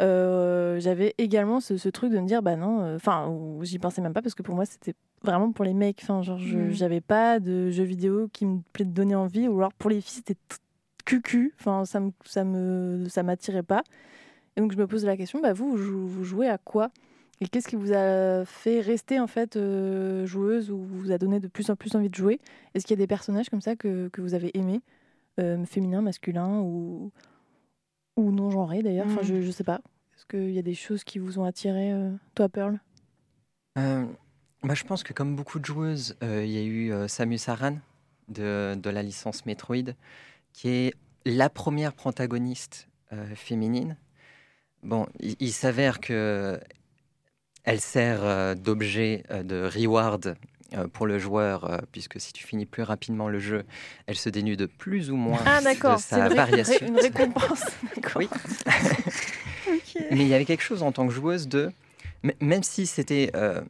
[0.00, 4.00] euh, j'avais également ce, ce truc de me dire bah non, euh, enfin, j'y pensais
[4.00, 6.00] même pas parce que pour moi c'était vraiment pour les mecs.
[6.02, 6.70] Enfin, genre, je- Mm.
[6.72, 10.00] j'avais pas de jeux vidéo qui me plaît de donner envie ou alors pour les
[10.00, 10.38] filles c'était
[11.04, 11.54] cucu.
[11.60, 13.82] Enfin, ça me, ça me, ça m'attirait pas.
[14.56, 16.90] Et donc je me pose la question, bah vous, vous jouez à quoi?
[17.40, 21.40] Et qu'est-ce qui vous a fait rester en fait euh, joueuse ou vous a donné
[21.40, 22.38] de plus en plus envie de jouer?
[22.74, 24.80] Est-ce qu'il y a des personnages comme ça que, que vous avez aimés,
[25.40, 27.10] euh, féminins, masculins ou,
[28.16, 29.80] ou non genrés d'ailleurs Enfin, je, je sais pas.
[30.16, 32.78] Est-ce qu'il y a des choses qui vous ont attiré, euh, toi, Pearl?
[33.78, 34.06] Euh,
[34.62, 37.78] bah, je pense que comme beaucoup de joueuses, euh, il y a eu Samus Aran
[38.28, 39.94] de, de la licence Metroid,
[40.52, 42.88] qui est la première protagoniste
[43.34, 43.96] féminine.
[44.82, 46.58] Bon, il, il s'avère que
[47.64, 50.36] elle sert d'objet de reward
[50.92, 53.64] pour le joueur, euh, puisque si tu finis plus rapidement le jeu,
[54.06, 56.86] elle se dénude de plus ou moins Ah d'accord, de c'est sa une, variation.
[56.86, 57.64] une récompense.
[58.16, 58.28] Oui.
[60.10, 61.72] Mais il y avait quelque chose en tant que joueuse de.
[62.40, 63.30] Même si c'était.
[63.34, 63.60] euh,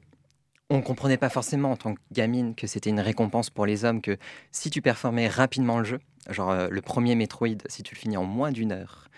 [0.71, 3.85] on ne comprenait pas forcément en tant que gamine que c'était une récompense pour les
[3.85, 4.17] hommes, que
[4.53, 8.17] si tu performais rapidement le jeu, genre euh, le premier Metroid, si tu le finis
[8.17, 9.09] en moins d'une heure,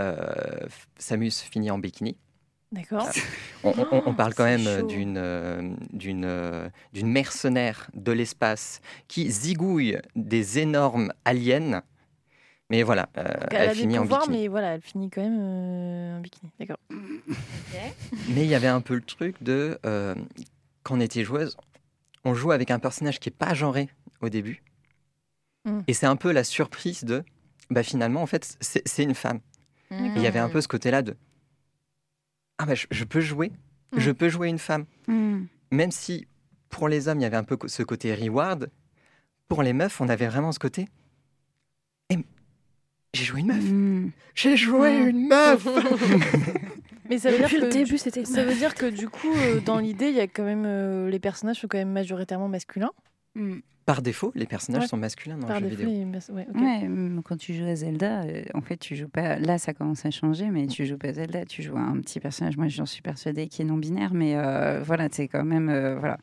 [0.00, 0.16] euh,
[0.98, 2.16] Samus finit en bikini.
[2.72, 3.08] D'accord.
[3.64, 8.80] On, on- on parle quand même euh, d'une euh, d'une euh, d'une mercenaire de l'espace
[9.08, 11.82] qui zigouille des énormes aliens.
[12.70, 14.38] Mais voilà, euh, Elle, elle, a des finit en pouvoirs, bikini.
[14.42, 16.50] mais voilà, elle finit quand même euh, en bikini.
[16.58, 16.78] D'accord.
[18.30, 20.14] Mais il y avait un peu le truc de euh,
[20.82, 21.56] quand on était joueuse,
[22.24, 23.88] on joue avec un personnage qui est pas genré
[24.20, 24.62] au début,
[25.64, 25.80] Mm.
[25.86, 27.22] et c'est un peu la surprise de
[27.70, 29.38] bah finalement en fait c'est une femme.
[29.92, 31.14] Et Il y avait un peu ce côté-là de
[32.58, 33.52] ah bah je, je peux jouer,
[33.94, 33.98] Mm.
[34.00, 35.44] je peux jouer une femme, Hmm.
[35.70, 36.26] même si
[36.70, 38.70] pour les hommes il y avait un peu ce côté reward,
[39.48, 40.88] pour les meufs on avait vraiment ce côté.
[42.10, 42.16] Eh,
[43.12, 44.10] j'ai joué une meuf, Hmm.
[44.34, 45.66] j'ai joué une meuf.
[47.10, 49.30] Mais ça veut dire Depuis que le début, c'était Ça veut dire que du coup,
[49.36, 52.48] euh, dans l'idée, il y a quand même euh, les personnages sont quand même majoritairement
[52.48, 52.92] masculins.
[53.34, 53.56] Hmm.
[53.84, 54.88] Par défaut, les personnages Ouais.
[54.88, 56.04] sont masculins dans par le jeu défaut, vidéo.
[56.04, 56.60] les mas- ouais, ok.
[56.60, 59.40] Ouais, quand tu joues à Zelda, euh, en fait, tu joues pas.
[59.40, 62.00] Là, ça commence à changer, mais tu joues pas à Zelda, tu joues à un
[62.00, 62.56] petit personnage.
[62.56, 65.96] Moi, j'en suis persuadée qui est non binaire, mais euh, voilà, c'est quand même euh,
[65.98, 66.18] voilà.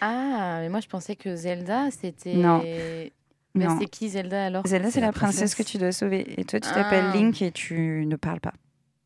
[0.00, 2.34] Ah, mais moi je pensais que Zelda c'était.
[2.34, 2.62] Non.
[2.64, 3.76] Mais Non.
[3.78, 4.66] c'est qui Zelda alors?
[4.66, 5.36] Zelda, c'est la la princesse.
[5.52, 5.54] princesse.
[5.54, 7.14] que tu dois sauver, et toi, tu t'appelles Ah.
[7.14, 8.54] Link et tu ne parles pas.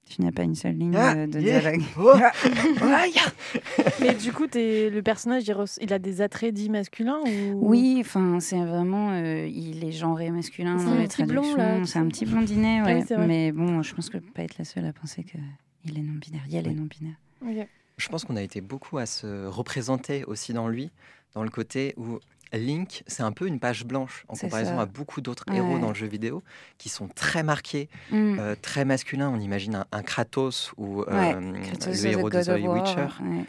[0.09, 1.61] Tu n'as pas une seule ligne Ah, euh, de yeah.
[1.61, 1.83] dialogue.
[1.99, 3.23] Oh, ah, ya.
[4.01, 5.43] Mais du coup, le personnage,
[5.81, 7.69] il, a des attraits dits masculins ou...
[7.71, 9.11] Oui, enfin, c'est vraiment.
[9.11, 11.85] euh, il est genré masculin C'est dans un les traductions.
[11.85, 13.05] C'est un petit blondinet, Ah ouais.
[13.11, 15.39] oui, mais bon, je pense que pas être la seule à penser que
[15.85, 16.43] il est non binaire.
[16.47, 16.75] Il y a les Oui.
[16.77, 17.17] non binaires.
[17.43, 17.69] Ok.
[17.99, 20.91] Je pense qu'on a été beaucoup à se représenter aussi dans lui,
[21.35, 22.19] dans le côté où
[22.53, 24.83] Link, c'est un peu une page blanche en comparaison ça.
[24.83, 25.81] à beaucoup d'autres héros Ouais.
[25.81, 26.43] dans le jeu vidéo
[26.79, 28.37] qui sont très marqués, Mm.
[28.39, 29.31] euh, très masculins.
[29.31, 32.61] On imagine un, un Kratos ou euh, Ouais, Kratos le héros de God The of
[32.63, 33.09] War, Witcher.
[33.25, 33.45] ouais.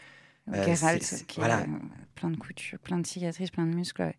[0.47, 1.57] Ou Euh, Geralt, c'est- c'est- qui voilà.
[1.57, 1.65] a euh,
[2.15, 4.13] plein de coutures, plein de cicatrices, plein de muscles.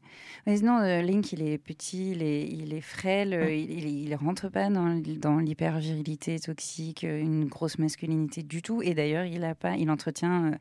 [0.46, 4.50] Mais euh, Link, il est petit, il est, il est frêle, il, il, il rentre
[4.50, 8.82] pas dans, dans l'hyper-virilité toxique, une grosse masculinité du tout.
[8.82, 10.52] Et d'ailleurs, il a pas, il entretient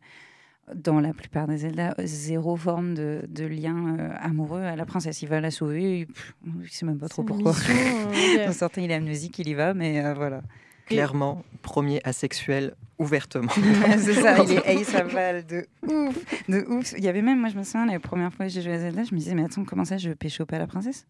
[0.76, 5.22] dans la plupart des Zelda zéro forme de, de lien euh, amoureux à la princesse.
[5.22, 7.54] Il va la sauver, pff, il sait même pas trop pourquoi.
[7.54, 7.74] mission,
[8.10, 8.46] ok.
[8.46, 10.42] Dans certains, il est amnésique, il y va, mais euh, voilà.
[10.88, 13.52] Clairement, premier asexuel ouvertement.
[13.98, 15.04] c'est ça, il est ace à
[15.42, 16.16] de ouf,
[16.48, 16.94] de ouf.
[16.98, 18.80] Il y avait même, moi je me souviens, la première fois que j'ai joué à
[18.80, 21.06] Zelda, je me disais, mais attends, comment ça, je pécho pas la princesse?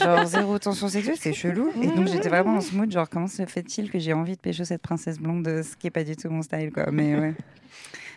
[0.00, 1.70] Genre zéro tension sexuelle, c'est chelou.
[1.82, 4.40] Et donc j'étais vraiment en ce mood, genre comment se fait-il que j'ai envie de
[4.40, 6.90] pécho cette princesse blonde, ce qui est pas du tout mon style, quoi.
[6.92, 7.34] Mais ouais.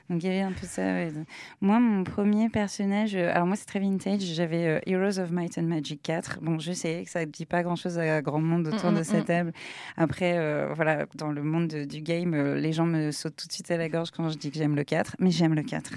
[0.10, 0.82] Donc il y avait un peu ça.
[0.84, 1.12] ouais.
[1.60, 5.58] Moi, mon premier personnage, euh, alors moi c'est très vintage, j'avais euh, Heroes of Might
[5.58, 6.39] and Magic 4.
[6.41, 9.00] Bon, je sais que ça ne dit pas grand-chose à grand monde autour Mm, de
[9.02, 9.26] mm, cette mm.
[9.26, 9.54] table.
[9.98, 13.48] Après, euh, voilà, dans le monde de- du game, euh, les gens me sautent tout
[13.48, 15.63] de suite à la gorge quand je dis que j'aime le 4, mais j'aime le
[15.63, 15.91] 4.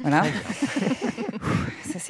[0.00, 0.22] Voilà.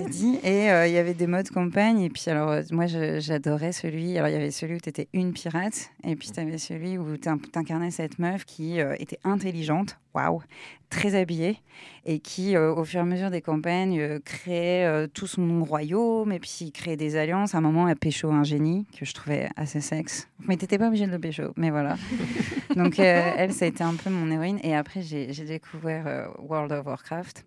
[0.03, 0.39] ça s'est dit.
[0.43, 2.01] Et euh, il y avait des modes campagne.
[2.01, 4.17] Et puis, alors, euh, moi, j'adorais celui.
[4.19, 5.91] Alors, il y avait celui où tu étais une pirate.
[6.05, 9.99] Et puis, tu avais celui où tu incarnais cette meuf qui euh, était intelligente.
[10.15, 10.43] Waouh!
[10.91, 11.59] Très habillée.
[12.05, 16.33] Et qui, au fur et à mesure des campagnes, créait tout son royaume.
[16.33, 17.55] Et puis, créait des alliances.
[17.55, 20.29] À un moment, elle pécho un génie que je trouvais assez sexe.
[20.47, 21.55] Mais t'étais pas obligée de le pécho.
[21.57, 21.97] Mais voilà.
[22.77, 24.59] Donc, elle, ça a été un peu mon héroïne.
[24.63, 27.47] Et après, j'ai découvert World of Warcraft.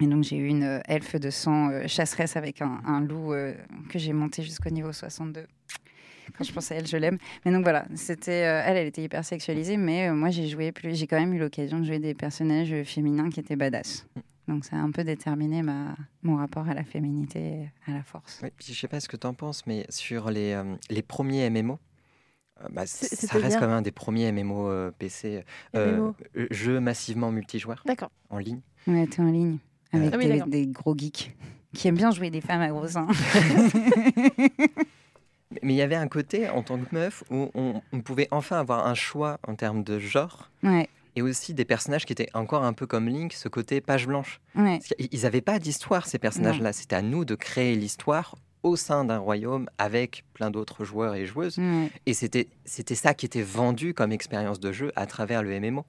[0.00, 3.32] Et donc, j'ai eu une euh, elfe de sang euh, chasseresse avec un, un loup
[3.32, 3.54] euh,
[3.88, 5.46] que j'ai monté jusqu'au niveau 62.
[6.36, 7.18] Quand je pense à elle, je l'aime.
[7.44, 10.72] Mais donc voilà, c'était euh, elle, elle était hyper sexualisée, mais euh, moi j'ai joué
[10.72, 14.06] plus, j'ai quand même eu l'occasion de jouer des personnages féminins qui étaient badass.
[14.48, 17.38] Donc ça a un peu déterminé ma, mon rapport à la féminité,
[17.86, 18.40] et à la force.
[18.42, 21.02] Oui, puis je sais pas ce que tu en penses, mais sur les, euh, les
[21.02, 21.78] premiers MMO,
[22.70, 26.14] bah, ça reste quand même un des premiers MMO euh, PC, euh, MMO.
[26.50, 28.10] jeux massivement multijoueurs D'accord.
[28.30, 28.60] en ligne.
[28.86, 29.58] Ouais, t'es en ligne
[29.92, 31.34] avec Ah oui, des, gros geeks
[31.74, 33.06] qui aiment bien jouer des femmes à gros seins.
[35.62, 38.58] Mais- il y avait un côté, en tant que meuf, où on, on pouvait enfin
[38.58, 42.64] avoir un choix en termes de genre, ouais, et aussi des personnages qui étaient encore
[42.64, 44.40] un peu comme Link, ce côté page blanche.
[44.56, 44.80] ouais.
[44.98, 46.72] Ils n'avaient pas d'histoire, ces personnages-là.
[46.72, 51.24] C'était à nous de créer l'histoire au sein d'un royaume avec plein d'autres joueurs et
[51.24, 51.56] joueuses.
[51.58, 51.90] ouais.
[52.04, 55.86] Et c'était c'était ça qui était vendu comme expérience de jeu à travers le MMO.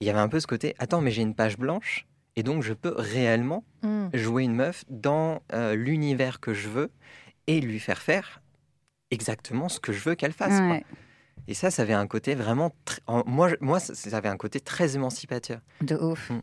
[0.00, 2.06] Il y avait un peu ce côté, attends, mais j'ai une page blanche,
[2.36, 4.08] et donc je peux réellement Hmm.
[4.14, 6.90] jouer une meuf dans euh, l'univers que je veux
[7.48, 8.40] et lui faire faire
[9.10, 10.60] exactement ce que je veux qu'elle fasse.
[10.60, 10.78] quoi.
[11.48, 12.70] Et ça, ça avait un côté vraiment...
[12.86, 15.60] tr- Moi, je- moi, ça avait un côté très émancipateur.
[15.80, 16.30] De ouf.
[16.30, 16.42] Mm.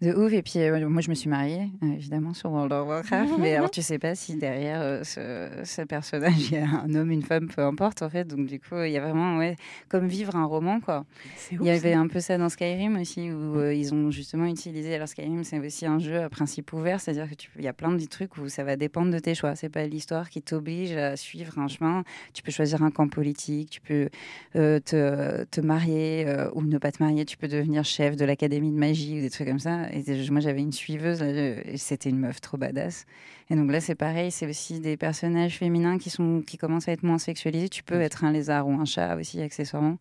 [0.00, 0.32] De ouf.
[0.32, 3.32] Et puis, euh, moi, je me suis mariée, euh, évidemment, sur World of Warcraft.
[3.40, 6.94] mais alors, tu sais pas si derrière euh, ce, ce personnage, il y a un
[6.94, 8.24] homme, une femme, peu importe, en fait.
[8.28, 9.56] Donc, du coup, il y a vraiment, ouais,
[9.88, 11.04] comme vivre un roman, quoi.
[11.50, 14.94] Il y avait un peu ça dans Skyrim aussi, où euh, ils ont justement utilisé.
[14.94, 17.68] Alors, Skyrim, c'est aussi un jeu à principe ouvert, c'est-à-dire que tu peux- il y
[17.68, 19.56] a plein de trucs où ça va dépendre de tes choix.
[19.56, 22.04] C'est pas l'histoire qui t'oblige à suivre un chemin.
[22.34, 24.08] Tu peux choisir un camp politique, tu peux
[24.54, 28.76] te, te marier ou ne pas te marier, tu peux devenir chef de l'académie de
[28.78, 29.87] magie ou des trucs comme ça.
[29.92, 33.06] Et moi, j'avais une suiveuse, là, je- et c'était une meuf trop badass.
[33.50, 36.92] Et donc là, c'est pareil, c'est aussi des personnages féminins qui, sont, qui commencent à
[36.92, 37.68] être moins sexualisés.
[37.68, 39.98] Tu peux être un lézard ou un chat aussi, accessoirement.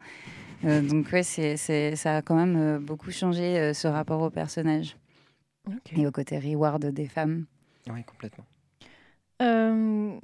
[0.65, 4.21] Euh, donc ouais, c'est, c'est, ça a quand même euh, beaucoup changé euh, ce rapport
[4.21, 4.97] au personnage
[5.95, 7.45] et au côté reward des femmes.
[7.89, 8.45] Oui, complètement.
[9.41, 10.17] Euh,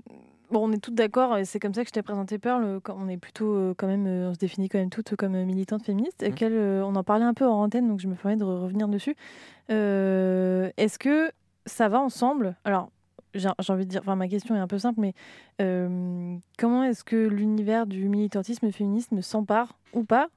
[0.54, 2.64] bon, on est toutes d'accord, et c'est comme ça que je t'ai présenté Pearl.
[2.64, 5.34] euh, On est plutôt euh, quand même, euh, on se définit quand même toutes comme
[5.44, 6.24] militantes féministes.
[6.24, 6.36] Et Mhm.
[6.36, 8.88] quelle, on en parlait un peu en antenne, donc je me permets de re- revenir
[8.88, 9.16] dessus.
[9.70, 11.32] Euh, Est-ce que
[11.66, 12.56] ça va ensemble?
[12.64, 12.90] Alors,
[13.34, 15.14] j'ai envie de dire, enfin ma question est un peu simple, mais
[15.62, 20.28] euh, comment est-ce que l'univers du militantisme féminisme s'empare ou pas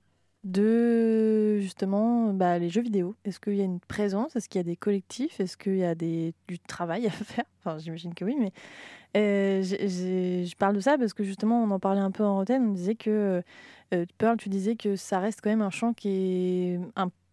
[0.46, 4.36] de justement bah, les jeux vidéo Est-ce qu'il y a une présence?
[4.36, 5.40] Est-ce qu'il y a des collectifs?
[5.40, 6.32] Est-ce qu'il y a du
[6.66, 7.44] travail à faire?
[7.60, 8.52] Enfin, j'imagine que oui, mais
[9.16, 12.68] euh, je parle de ça parce que justement, on en parlait un peu en antenne.
[12.68, 13.42] On disait que
[13.94, 16.80] euh, Pearl, tu disais que ça reste quand même un champ qui est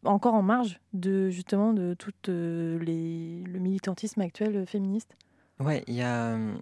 [0.06, 5.16] encore en marge de justement de tout euh, le militantisme actuel euh, féministe.
[5.60, 6.34] Ouais, il y a.
[6.34, 6.54] euh,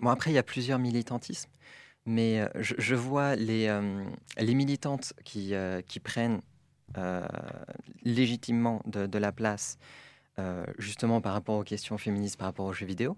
[0.00, 1.48] Bon, après, il y a plusieurs militantismes,
[2.04, 4.04] mais euh, je, vois les, euh,
[4.38, 6.40] militantes qui, euh, prennent
[8.02, 9.78] légitimement de, la place,
[10.78, 13.16] justement par rapport aux questions féministes, par rapport aux jeux vidéo.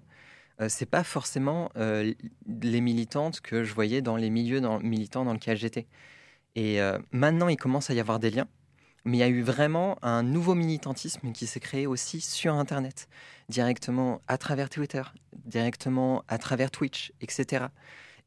[0.61, 5.33] Euh, c'est pas forcément les militantes que je voyais dans les milieux dans, militants dans
[5.33, 5.87] lesquels j'étais.
[6.55, 6.79] Et
[7.11, 8.47] maintenant, il commence à y avoir des liens,
[9.05, 13.09] mais il y a eu vraiment un nouveau militantisme qui s'est créé aussi sur Internet
[13.49, 15.03] directement à travers Twitter,
[15.44, 17.66] directement à travers Twitch, etc.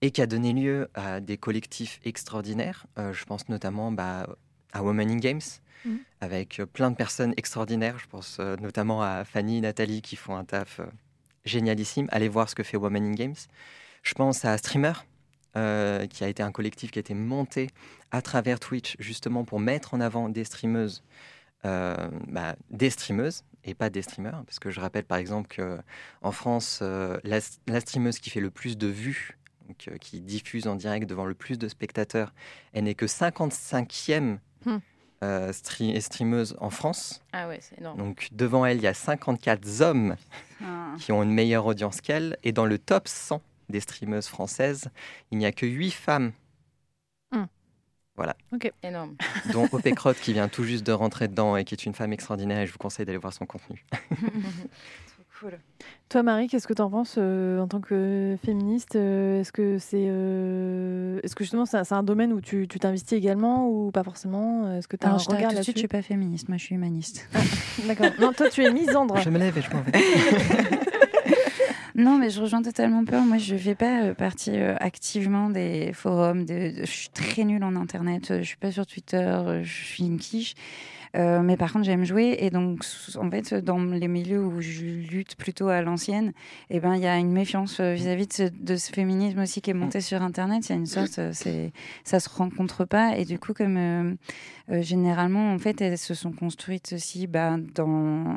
[0.01, 2.85] Et qui a donné lieu à des collectifs extraordinaires.
[2.99, 4.27] Euh, je pense notamment bah,
[4.71, 5.41] à Women in Games,
[5.85, 5.99] Mhm.
[6.21, 7.97] avec plein de personnes extraordinaires.
[7.99, 10.85] Je pense euh, notamment à Fanny et Nathalie qui font un taf euh,
[11.45, 12.07] génialissime.
[12.11, 13.35] Allez voir ce que fait Women in Games.
[14.03, 14.93] Je pense à Streamer,
[15.53, 17.69] qui a été un collectif qui a été monté
[18.11, 21.03] à travers Twitch, justement pour mettre en avant des streameuses,
[21.63, 24.43] bah, des streameuses et pas des streamers.
[24.45, 28.77] Parce que je rappelle par exemple qu'en France, la, la streameuse qui fait le plus
[28.77, 32.33] de vues, donc, euh, qui diffuse en direct devant le plus de spectateurs,
[32.73, 34.77] elle n'est que 55e Hmm.
[35.23, 37.21] euh, stre- streameuse en France.
[37.33, 37.97] Ah ouais, c'est énorme.
[37.97, 40.15] Donc devant elle, il y a 54 hommes
[40.63, 40.95] Ah.
[40.99, 42.37] qui ont une meilleure audience qu'elle.
[42.43, 44.89] Et dans le top 100 des streameuses françaises,
[45.31, 46.31] il n'y a que 8 femmes,
[48.81, 49.15] Énorme.
[49.53, 52.13] dont Opé Crotte qui vient tout juste de rentrer dedans et qui est une femme
[52.13, 52.61] extraordinaire.
[52.61, 53.85] Et je vous conseille d'aller voir son contenu.
[55.39, 55.59] Cool.
[56.09, 59.77] Toi, Marie, qu'est-ce que tu en penses euh, en tant que féministe euh, Est-ce que
[59.77, 64.71] c'est, euh, est-ce que justement c'est un- domaine où tu t'investis également ou pas forcément
[64.77, 66.63] Est-ce que tu as un je regard suite, je là-dessus suis pas féministe, moi je
[66.63, 67.29] suis humaniste.
[67.87, 68.07] D'accord.
[68.19, 69.17] Non, toi, tu es misandre.
[69.17, 69.91] Je me lève et je m'en vais.
[71.95, 73.23] Non, mais je rejoins totalement peur.
[73.25, 76.45] Moi, je fais pas euh, partie euh, activement des forums.
[76.45, 78.29] de- de- je suis très nulle en internet.
[78.29, 79.35] euh, Je suis pas sur Twitter.
[79.63, 80.53] Je suis une quiche.
[81.15, 82.37] Euh, mais par contre, j'aime jouer.
[82.39, 82.83] Et donc,
[83.15, 86.33] en fait, dans les milieux où je lutte plutôt à l'ancienne,
[86.69, 89.75] eh ben, il y a une méfiance euh, vis-à-vis de ce, féminisme aussi qui est
[89.75, 90.67] monté sur Internet.
[90.67, 91.71] Il y a une sorte, euh, c'est,
[92.03, 93.17] ça se rencontre pas.
[93.17, 94.17] Et du coup, comme
[94.69, 98.35] généralement, en fait, elles se sont construites aussi bah, dans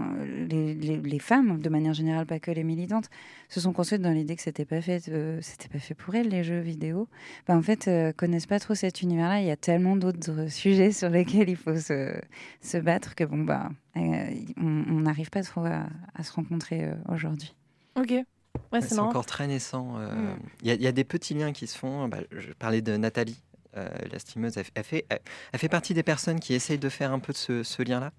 [0.49, 3.11] les, les- femmes, de manière générale, pas que les militantes,
[3.49, 5.11] se sont construites dans l'idée que c'était pas fait,
[5.41, 7.09] c'était pas fait pour elles les jeux vidéo.
[7.47, 9.41] Bah, en fait, connaissent pas trop cet univers-là.
[9.41, 12.15] Il y a tellement d'autres sujets sur lesquels il faut se,
[12.63, 16.95] se battre que bon bah, euh, on n'arrive pas trop à, à se rencontrer euh,
[17.09, 17.55] aujourd'hui.
[17.97, 18.13] Ok.
[18.73, 19.97] Ouais, c'est encore très naissant.
[19.99, 20.39] euh, Mm.
[20.63, 22.09] Il y, a- il y a des petits liens qui se font.
[22.09, 23.41] Bah, je parlais de Nathalie,
[23.77, 24.57] euh, la streameuse.
[24.57, 25.21] Elle, elle fait, elle,
[25.53, 28.13] elle fait partie des personnes qui essayent de faire un peu de ce, ce lien-là.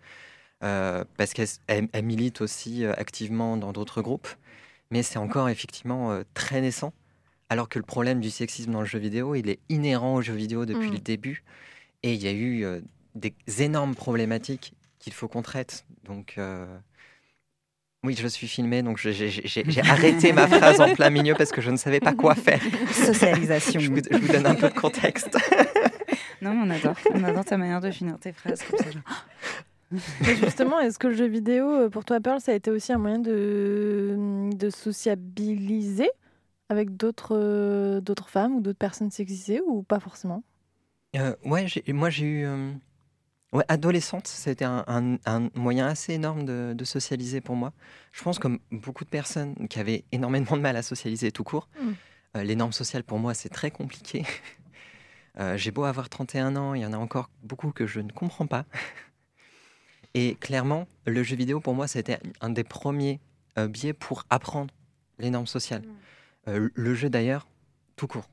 [0.63, 4.27] euh, parce qu'elle elle- elle milite aussi euh, activement dans d'autres groupes.
[4.91, 6.93] Mais c'est encore effectivement euh, très naissant.
[7.49, 10.33] Alors que le problème du sexisme dans le jeu vidéo, il est inhérent au jeu
[10.35, 10.93] vidéo depuis Mm.
[10.93, 11.43] le début.
[12.03, 12.79] Et il y a eu euh,
[13.15, 15.85] des énormes problématiques qu'il faut qu'on traite.
[16.03, 16.35] Donc.
[16.37, 16.65] euh,
[18.03, 21.69] oui, je suis filmé, donc j'ai- arrêté ma phrase en plein milieu parce que je
[21.69, 22.59] ne savais pas quoi faire.
[22.91, 23.79] Socialisation.
[23.79, 25.37] Je vous, je vous donne un peu de contexte.
[26.41, 26.95] Non, mais on adore.
[27.13, 28.89] On adore ta manière de finir tes phrases comme ça.
[28.89, 29.03] genre.
[30.21, 32.91] Mais justement, est-ce que le jeu vidéo, euh, pour toi, Pearl, ça a été aussi
[32.91, 36.09] un moyen de, de sociabiliser
[36.69, 40.43] avec d'autres euh, d'autres femmes ou d'autres personnes sexisées ou pas forcément?
[41.15, 42.47] Euh, ouais, moi j'ai eu.
[43.53, 47.73] Ouais, adolescente, c'était un, un- un moyen assez énorme de, de socialiser pour moi.
[48.11, 51.67] Je pense comme beaucoup de personnes qui avaient énormément de mal à socialiser tout court,
[51.81, 51.91] Mm.
[52.37, 54.23] euh, les normes sociales pour moi c'est très compliqué.
[55.39, 58.11] Euh, j'ai beau avoir 31 ans, il y en a encore beaucoup que je ne
[58.11, 58.65] comprends pas.
[60.13, 63.21] Et clairement, le jeu vidéo pour moi c'était un des premiers
[63.57, 64.73] euh, biais pour apprendre
[65.19, 65.83] les normes sociales.
[66.49, 67.47] Euh, le jeu d'ailleurs,
[67.95, 68.29] tout court.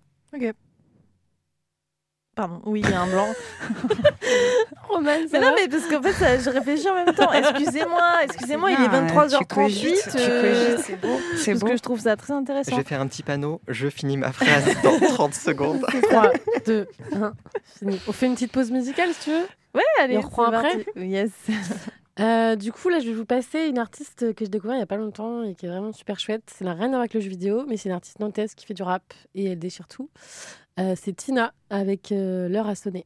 [2.39, 3.27] Pardon, oui, il y a un blanc.
[4.89, 7.33] Roman, mais non, mais parce qu'en fait, ça- je réfléchis en même temps.
[7.33, 9.39] Excusez-moi, excusez-moi, il est bien, euh, 23h38.
[9.39, 11.09] tu cogites, tu euh, c'est beau.
[11.37, 11.67] C'est parce beau.
[11.67, 12.77] que je trouve ça très Je intéressant.
[12.77, 15.85] vais faire un petit panneau, je finis ma phrase dans 30 secondes.
[16.11, 16.31] 3,
[16.67, 17.33] 2, 1,
[17.81, 18.01] fini.
[18.07, 19.47] On fait une petite pause musicale si tu veux?
[19.75, 20.85] Ouais, allez, Et on reprend c'est après?
[20.85, 21.01] parti.
[21.09, 21.31] Yes.
[22.21, 24.83] Euh, du coup, là, je vais vous passer une artiste que j'ai découvert il y
[24.83, 26.43] a pas longtemps et qui est vraiment super chouette.
[26.57, 28.65] Ça n'a rien à voir avec le jeu vidéo, mais c'est une artiste nantaise qui
[28.67, 29.03] fait du rap
[29.35, 30.09] et elle déchire tout.
[30.79, 33.05] Euh, c'est Tina avec euh, L'heure à sonner.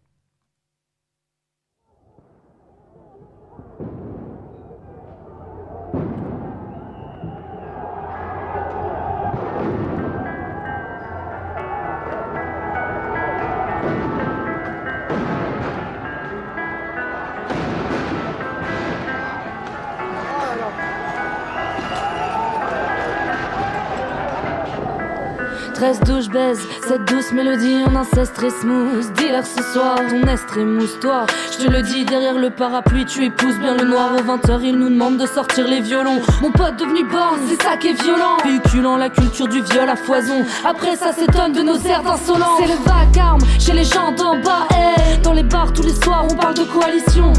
[25.82, 29.04] Tresse douche baise, cette douce mélodie en inceste très smooth.
[29.14, 31.26] Dis-leur ce soir, ton est très mousse-toi.
[31.50, 34.10] Je te le dis, derrière le parapluie, tu épouses bien le noir.
[34.14, 36.20] Aux 20h, il nous demande de sortir les violons.
[36.40, 38.36] Mon pote devenu borne, c'est ça qui est violent.
[38.44, 40.44] Véhiculant la culture du viol à foison.
[40.64, 42.60] Après, ça s'étonne de nos airs d'insolence.
[42.60, 44.68] C'est le vacarme chez les gens d'en bas.
[44.70, 45.16] eh.
[45.18, 47.32] Dans les bars, tous les soirs, on parle de coalition.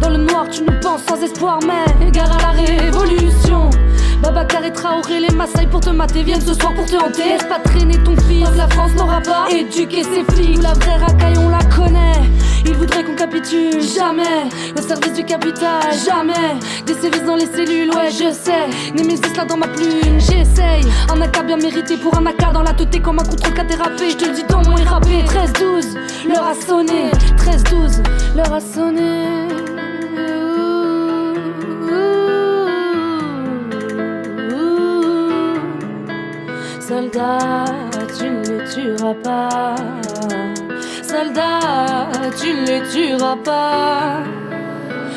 [0.00, 3.70] Dans le noir, tu nous penses sans espoir, mais égare à la révolution.
[4.22, 7.24] Babacar et Traoré, les Maasai pour te mater viennent ce soir pour te hanter.
[7.24, 10.62] Laisse pas traîner ton fils, la France n'aura pas éduqué ses flics.
[10.62, 12.22] La vraie racaille, on la connaît.
[12.64, 14.48] Ils voudraient qu'on capitule, jamais.
[14.76, 16.58] Au service du capital, jamais.
[16.84, 18.66] Des sévices dans les cellules, ouais, je sais.
[18.94, 20.84] Némésis là dans ma plume, j'essaye.
[21.14, 24.10] Un AK bien mérité pour un AK dans la tête comme un contrôle qu'a dérapé.
[24.10, 25.22] Je te le dis dans mon rappé.
[25.24, 25.94] 13-12,
[26.28, 27.10] l'heure a sonné.
[27.38, 28.02] 13-12,
[28.36, 29.47] l'heure a sonné.
[36.98, 37.64] Soldat,
[38.18, 39.76] tu ne les tueras pas.
[41.00, 44.24] Soldat, tu ne les tueras pas.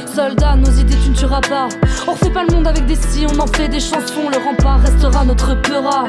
[0.05, 1.69] Soldat, nos idées tu ne tueras pas.
[2.07, 4.29] On refait pas le monde avec des si, on en fait des chansons.
[4.29, 6.05] Le rempart restera notre peura.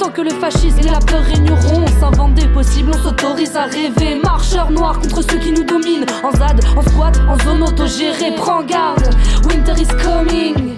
[0.00, 3.66] Tant que le fascisme et la peur régneront, on s'invente des possibles, on s'autorise à
[3.66, 4.20] rêver.
[4.20, 6.06] Marcheurs noirs contre ceux qui nous dominent.
[6.24, 8.34] En ZAD, en squat, en zone autogérée.
[8.36, 9.08] Prends garde,
[9.46, 10.74] winter is coming.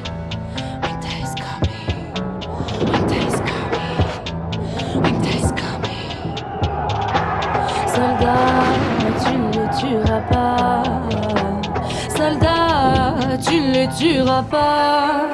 [13.88, 15.28] Tueras pas.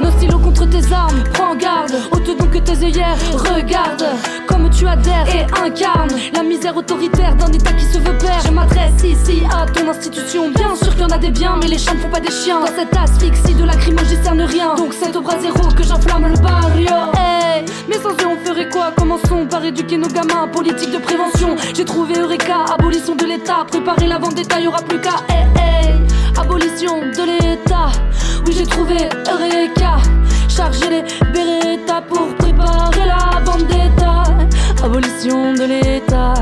[0.00, 1.22] nos stylos contre tes armes.
[1.32, 3.16] Prends garde, ôte donc tes œillères.
[3.32, 4.04] Regarde
[4.46, 8.40] comme tu adhères et incarnes la misère autoritaire d'un état qui se veut père.
[8.44, 10.50] Je m'adresse ici à ton institution.
[10.50, 12.30] Bien sûr qu'il y en a des biens, mais les chats ne font pas des
[12.30, 12.60] chiens.
[12.60, 14.74] Dans cette asphyxie de lacrymo, j'y cerne rien.
[14.74, 16.90] Donc c'est au bras zéro que j'enflamme le barrio.
[17.16, 18.92] Hey, mais sans eux, on ferait quoi?
[18.96, 20.48] Commençons par éduquer nos gamins?
[20.52, 21.56] Politique de prévention.
[21.74, 23.64] J'ai trouvé Eureka, abolition de l'État.
[23.70, 25.16] Préparer la vendetta, y aura plus qu'à.
[25.28, 25.94] Hey, hey,
[26.44, 27.88] abolition de l'État.
[28.46, 29.96] Oui, j'ai trouvé Eureka.
[30.48, 34.24] Charger les Beretta pour préparer la vendetta.
[34.82, 36.34] Abolition de l'État.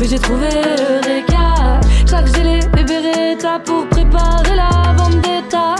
[0.00, 1.80] Oui, j'ai trouvé Eureka.
[2.10, 5.76] Charger les Beretta pour préparer la vendetta.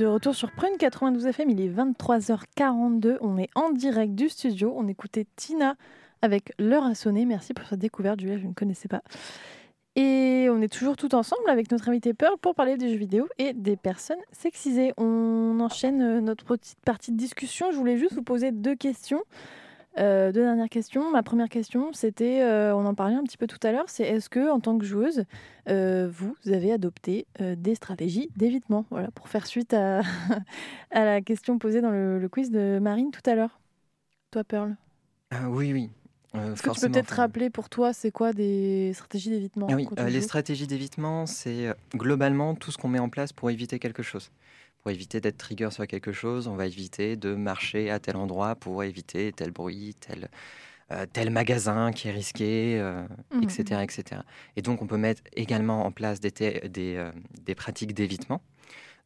[0.00, 3.18] De retour sur Prune 92 FM, il est 23h42.
[3.20, 4.72] On est en direct du studio.
[4.74, 5.74] On écoutait Tina
[6.22, 7.26] avec L'heure à sonner.
[7.26, 9.02] Merci pour cette découverte, Julia, je ne connaissais pas.
[9.96, 13.28] Et on est toujours tout ensemble avec notre invité Pearl pour parler des jeux vidéo
[13.36, 14.94] et des personnes sexisées.
[14.96, 17.70] On enchaîne euh, notre petite partie de discussion.
[17.70, 19.20] Je voulais juste vous poser deux questions.
[19.98, 21.10] Euh, deux dernières questions.
[21.10, 24.04] Ma première question, c'était, euh, on en parlait un petit peu tout à l'heure, c'est
[24.04, 25.24] est-ce que en tant que joueuse,
[25.68, 28.86] euh, vous avez adopté des stratégies d'évitement?
[28.90, 30.00] Voilà, pour faire suite à,
[30.90, 33.60] à la question posée dans le, le quiz de Marine tout à l'heure.
[34.30, 34.76] Toi, Pearl?
[35.32, 35.90] Ah oui, oui.
[36.34, 39.74] Est-ce que tu peux peut-être enfin, rappeler pour toi, c'est quoi des stratégies d'évitement Ah
[39.74, 44.04] oui, les stratégies d'évitement, c'est globalement tout ce qu'on met en place pour éviter quelque
[44.04, 44.30] chose.
[44.82, 48.54] Pour éviter d'être trigger sur quelque chose, on va éviter de marcher à tel endroit
[48.54, 50.30] pour éviter tel bruit, tel,
[50.90, 53.42] euh, tel magasin qui est risqué, euh, Mhm.
[53.42, 54.22] etc., etc.
[54.56, 57.12] Et donc, on peut mettre également en place des, euh,
[57.44, 58.40] des pratiques d'évitement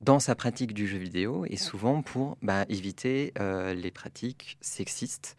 [0.01, 3.33] dans sa pratique du jeu vidéo et souvent pour bah, éviter
[3.75, 5.35] les pratiques sexistes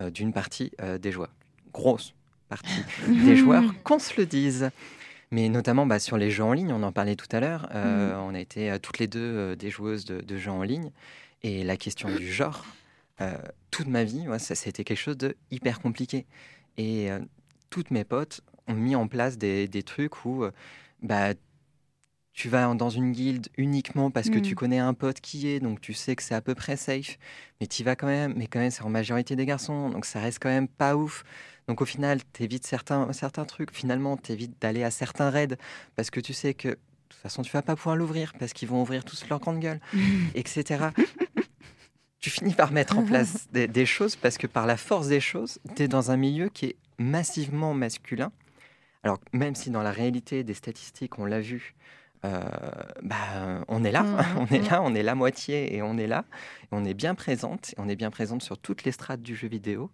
[0.00, 1.34] d'une partie des joueurs.
[1.72, 2.14] Grosse
[2.48, 2.82] partie
[3.26, 4.70] des joueurs, qu'on se le dise.
[5.30, 7.68] Mais notamment bah, sur les jeux en ligne, on en parlait tout à l'heure.
[7.74, 10.62] euh, On a été euh, toutes les deux euh, des joueuses de, de jeux en
[10.62, 10.90] ligne.
[11.42, 12.64] Et la question du genre,
[13.70, 16.26] toute ma vie, ouais, ça, c'était quelque chose de hyper compliqué.
[16.76, 17.08] Et
[17.70, 20.44] toutes mes potes ont mis en place des, des trucs où
[21.02, 21.34] bah,
[22.32, 25.60] tu vas dans une guilde uniquement parce que tu connais un pote qui y est,
[25.60, 27.16] donc tu sais que c'est à peu près safe.
[27.60, 30.20] Mais tu vas quand même, mais quand même, c'est en majorité des garçons, donc ça
[30.20, 31.22] reste quand même pas ouf.
[31.68, 33.72] Donc au final, t'évites certains, certains trucs.
[33.72, 35.56] Finalement, t'évites d'aller à certains raids
[35.96, 38.68] parce que tu sais que de toute façon, tu vas pas pouvoir l'ouvrir parce qu'ils
[38.68, 39.80] vont ouvrir tous leur grande gueule,
[40.34, 40.86] etc.
[42.20, 45.20] tu finis par mettre en place des, des choses parce que par la force des
[45.20, 48.32] choses, tu es dans un milieu qui est massivement masculin.
[49.02, 51.74] Alors même si dans la réalité des statistiques, on l'a vu,
[52.26, 52.40] euh,
[53.02, 54.68] bah, on est là, Mhm, on est mhm.
[54.70, 56.24] là, on est la moitié et on est là,
[56.72, 59.48] on est bien présente, et on est bien présente sur toutes les strates du jeu
[59.48, 59.90] vidéo,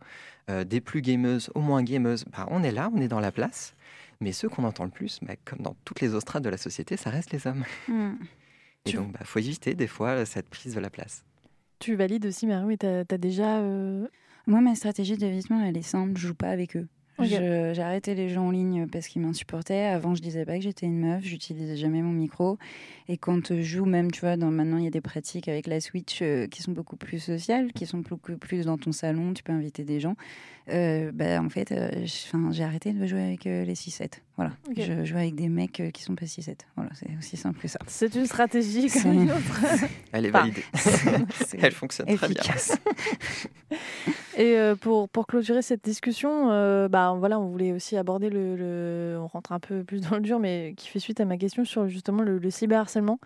[0.51, 3.33] euh, des plus gameuses aux moins gameuses, bah, on est là, on est dans la
[3.33, 3.75] place.
[4.21, 6.57] Mais ceux qu'on entend le plus, bah, comme dans toutes les autres strates de la
[6.57, 7.65] société, ça reste les hommes.
[7.89, 8.13] Mm.
[8.87, 11.25] Et Tu- donc, il faut éviter des fois cette prise de la place.
[11.81, 13.59] Tu valides aussi, Marie, mais tu as, déjà.
[13.59, 14.07] euh,
[14.47, 16.13] Moi, ma stratégie d'évitement, elle est simple.
[16.17, 16.87] Je joue pas avec eux.
[17.21, 19.85] J'ai arrêté les jeux en ligne parce qu'ils m'insupportaient.
[19.85, 21.23] Avant, je disais pas que j'étais une meuf.
[21.25, 22.59] J'utilisais jamais mon micro.
[23.09, 25.67] Et quand je joue, même, tu vois, dans, maintenant, il y a des pratiques avec
[25.67, 29.35] la Switch euh, qui sont beaucoup plus sociales, qui sont beaucoup plus dans ton salon.
[29.35, 30.17] Tu peux inviter des gens.
[30.69, 31.91] Euh, bah, en fait, euh,
[32.53, 34.21] j'ai arrêté de jouer avec euh, les 6-7.
[34.37, 34.53] Voilà.
[34.77, 36.55] Je joue avec des mecs euh, qui sont pas 6-7.
[36.77, 37.79] Voilà, c'est aussi simple que ça.
[37.89, 39.61] C'est une stratégie comme une autre.
[40.13, 40.65] Elle est Enfin, validée.
[41.61, 42.43] Elle fonctionne très bien.
[44.37, 48.57] Et euh, pour, pour clôturer cette discussion, euh, bah, voilà, on voulait aussi aborder le,
[48.57, 51.37] le- On rentre un peu plus dans le dur, mais qui fait suite à ma
[51.37, 53.19] question sur justement le, le cyberharcèlement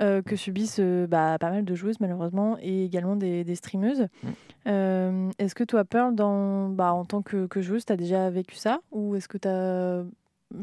[0.00, 4.06] euh, que subissent euh, bah, pas mal de joueuses, malheureusement, et également des, des streameuses.
[4.22, 5.30] Mm.
[5.38, 8.54] Est-ce que toi, Pearl, dans, bah, en tant que, que joueuse, tu as déjà vécu
[8.54, 8.80] ça?
[8.92, 10.02] Ou est-ce que tu as.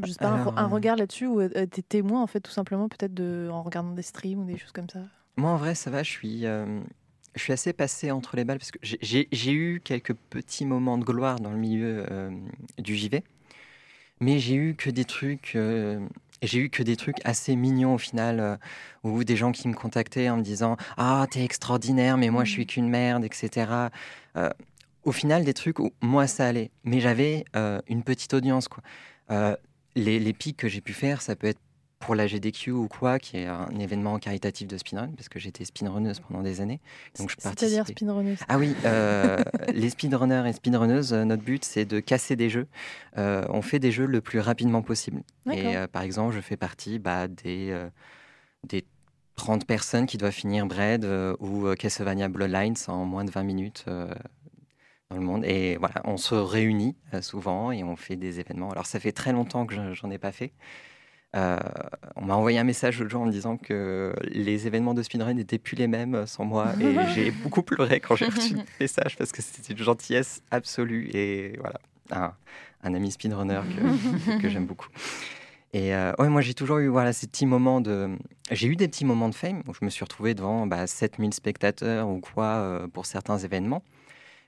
[0.02, 1.26] Je sais pas, un, Alors, un regard là-dessus?
[1.26, 4.44] Ou tu es témoin en fait tout simplement peut-être de en regardant des streams ou
[4.44, 5.00] des choses comme ça?
[5.36, 6.02] Moi, en vrai, ça va.
[6.02, 6.80] Je suis, euh,
[7.36, 11.04] je suis assez passé entre les balles parce que j'ai- eu quelques petits moments de
[11.04, 12.30] gloire dans le milieu euh,
[12.78, 13.22] du JV,
[14.20, 15.52] mais j'ai eu que des trucs.
[15.56, 16.00] euh,
[16.42, 18.56] j'ai eu que des trucs assez mignons au final, euh,
[19.04, 22.50] ou des gens qui me contactaient en me disant Ah, t'es extraordinaire, mais moi je
[22.52, 23.90] suis qu'une merde, etc.
[24.36, 24.50] Euh,
[25.04, 28.68] au final, des trucs où moi ça allait, mais j'avais euh, une petite audience.
[28.68, 28.82] Quoi.
[29.94, 31.60] Les, les pics que j'ai pu faire, ça peut être
[31.98, 35.64] pour la GDQ ou quoi, qui est un événement caritatif de speedrun, parce que j'étais
[35.64, 36.80] speedrunneuse pendant des années.
[37.18, 38.34] Donc je C'est-à-dire speedrunner.
[38.48, 39.42] Ah oui, euh,
[39.72, 42.66] les speedrunners et speedrunneuses, euh, notre but c'est de casser des jeux.
[43.16, 45.22] Euh, on fait des jeux le plus rapidement possible.
[45.50, 47.88] Et euh, par exemple, je fais partie bah, des, euh,
[48.68, 48.84] des
[49.36, 53.84] 30 personnes qui doivent finir Bread euh, ou Castlevania Bloodlines en moins de 20 minutes
[53.86, 55.44] dans le monde.
[55.44, 58.70] Et voilà, on se réunit souvent et on fait des événements.
[58.70, 60.52] Alors, ça fait très longtemps que je- j'en ai pas fait.
[61.36, 61.58] Euh,
[62.16, 65.34] on m'a envoyé un message l'autre jour en me disant que les événements de speedrun
[65.34, 66.72] n'étaient plus les mêmes sans moi.
[66.80, 71.10] Et j'ai beaucoup pleuré quand j'ai reçu le message parce que c'était une gentillesse absolue.
[71.12, 71.80] Et voilà,
[72.10, 72.32] un,
[72.82, 74.88] un ami speedrunner que, que j'aime beaucoup.
[75.72, 78.16] Et euh, ouais, moi j'ai toujours eu voilà, ces petits moments de.
[78.50, 81.34] J'ai eu des petits moments de fame où je me suis retrouvé devant bah, 7000
[81.34, 83.82] spectateurs ou quoi euh, pour certains événements.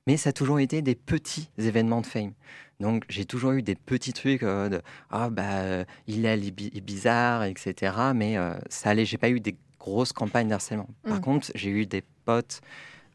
[0.08, 2.32] Mais ça a toujours été des petits événements de fame.
[2.80, 4.80] Donc j'ai toujours eu des petits trucs euh, de
[5.10, 7.92] ah bah euh, il est, est bizarre, etc.
[8.14, 10.88] Mais euh, ça allait, j'ai pas eu des grosses campagnes d'harcèlement.
[11.02, 11.20] Par Mm.
[11.20, 12.62] contre, j'ai eu des potes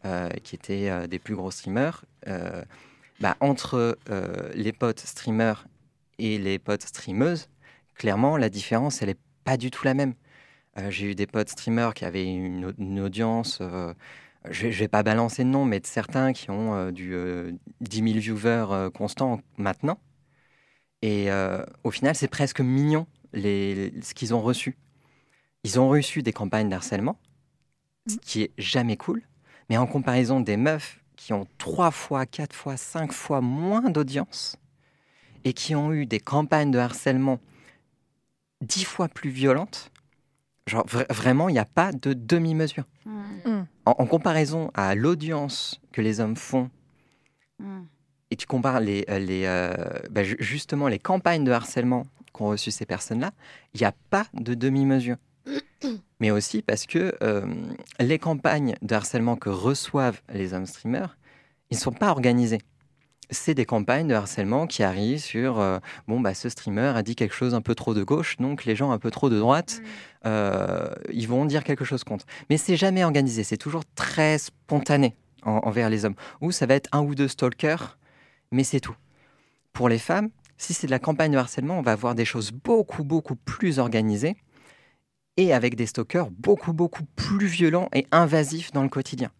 [0.05, 2.05] euh, qui étaient des plus gros streamers.
[3.19, 3.97] Bah, entre
[4.53, 5.65] les potes streamers
[6.19, 7.47] et les potes streameuses,
[7.95, 10.13] clairement, la différence, elle n'est pas du tout la même.
[10.89, 13.61] J'ai eu des potes streamers qui avaient une, au- une audience,
[14.49, 17.51] je ne vais pas balancer de nom, mais de certains qui ont euh, du euh,
[17.81, 19.99] 10 000 viewers euh, constants maintenant.
[21.01, 24.77] Et euh, au final, c'est presque mignon les, ce qu'ils ont reçu.
[25.63, 27.19] Ils ont reçu des campagnes d'harcèlement,
[28.07, 29.23] ce qui est jamais cool,
[29.69, 34.57] mais en comparaison des meufs qui ont trois fois, quatre fois, cinq fois moins d'audience
[35.45, 37.39] et qui ont eu des campagnes de harcèlement
[38.61, 39.91] dix fois plus violentes,
[40.67, 42.85] genre vra- vraiment, il n'y a pas de demi-mesure.
[43.05, 43.63] Mm.
[43.85, 46.69] En, en comparaison à l'audience que les hommes font,
[47.59, 47.81] Mm.
[48.31, 49.73] et tu compares les, euh, les, euh,
[50.09, 53.31] bah, ju- justement les campagnes de harcèlement qu'ont reçues ces personnes-là,
[53.73, 55.17] il n'y a pas de demi-mesure.
[56.19, 57.45] Mais aussi parce que euh,
[57.99, 61.17] les campagnes de harcèlement que reçoivent les hommes streamers,
[61.69, 62.59] ils ne sont pas organisés.
[63.29, 67.15] C'est des campagnes de harcèlement qui arrivent sur euh, bon bah ce streamer a dit
[67.15, 69.81] quelque chose un peu trop de gauche, donc les gens un peu trop de droite,
[70.25, 72.25] euh, ils vont dire quelque chose contre.
[72.49, 76.15] Mais c'est jamais organisé, c'est toujours très spontané en- envers les hommes.
[76.41, 77.97] Ou ça va être un ou deux stalkers,
[78.51, 78.95] mais c'est tout.
[79.71, 82.51] Pour les femmes, si c'est de la campagne de harcèlement, on va avoir des choses
[82.51, 84.35] beaucoup beaucoup plus organisées
[85.37, 89.31] et avec des stalkers beaucoup beaucoup plus violents et invasifs dans le quotidien.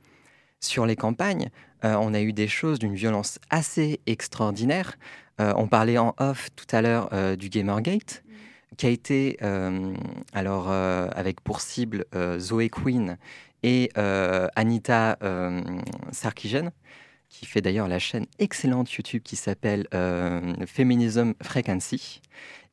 [0.60, 1.50] Sur les campagnes,
[1.84, 4.98] euh, on a eu des choses d'une violence assez extraordinaire.
[5.40, 8.24] Euh, on parlait en off tout à l'heure euh, du Gamergate,
[8.78, 9.38] qui a été,
[10.34, 12.06] alors, avec pour cible
[12.40, 13.18] Zoé Quinn
[13.62, 15.20] et Anita
[16.12, 16.72] Sarkeesian,
[17.30, 19.88] qui fait d'ailleurs la chaîne excellente YouTube qui s'appelle
[20.66, 22.20] Feminism Frequency,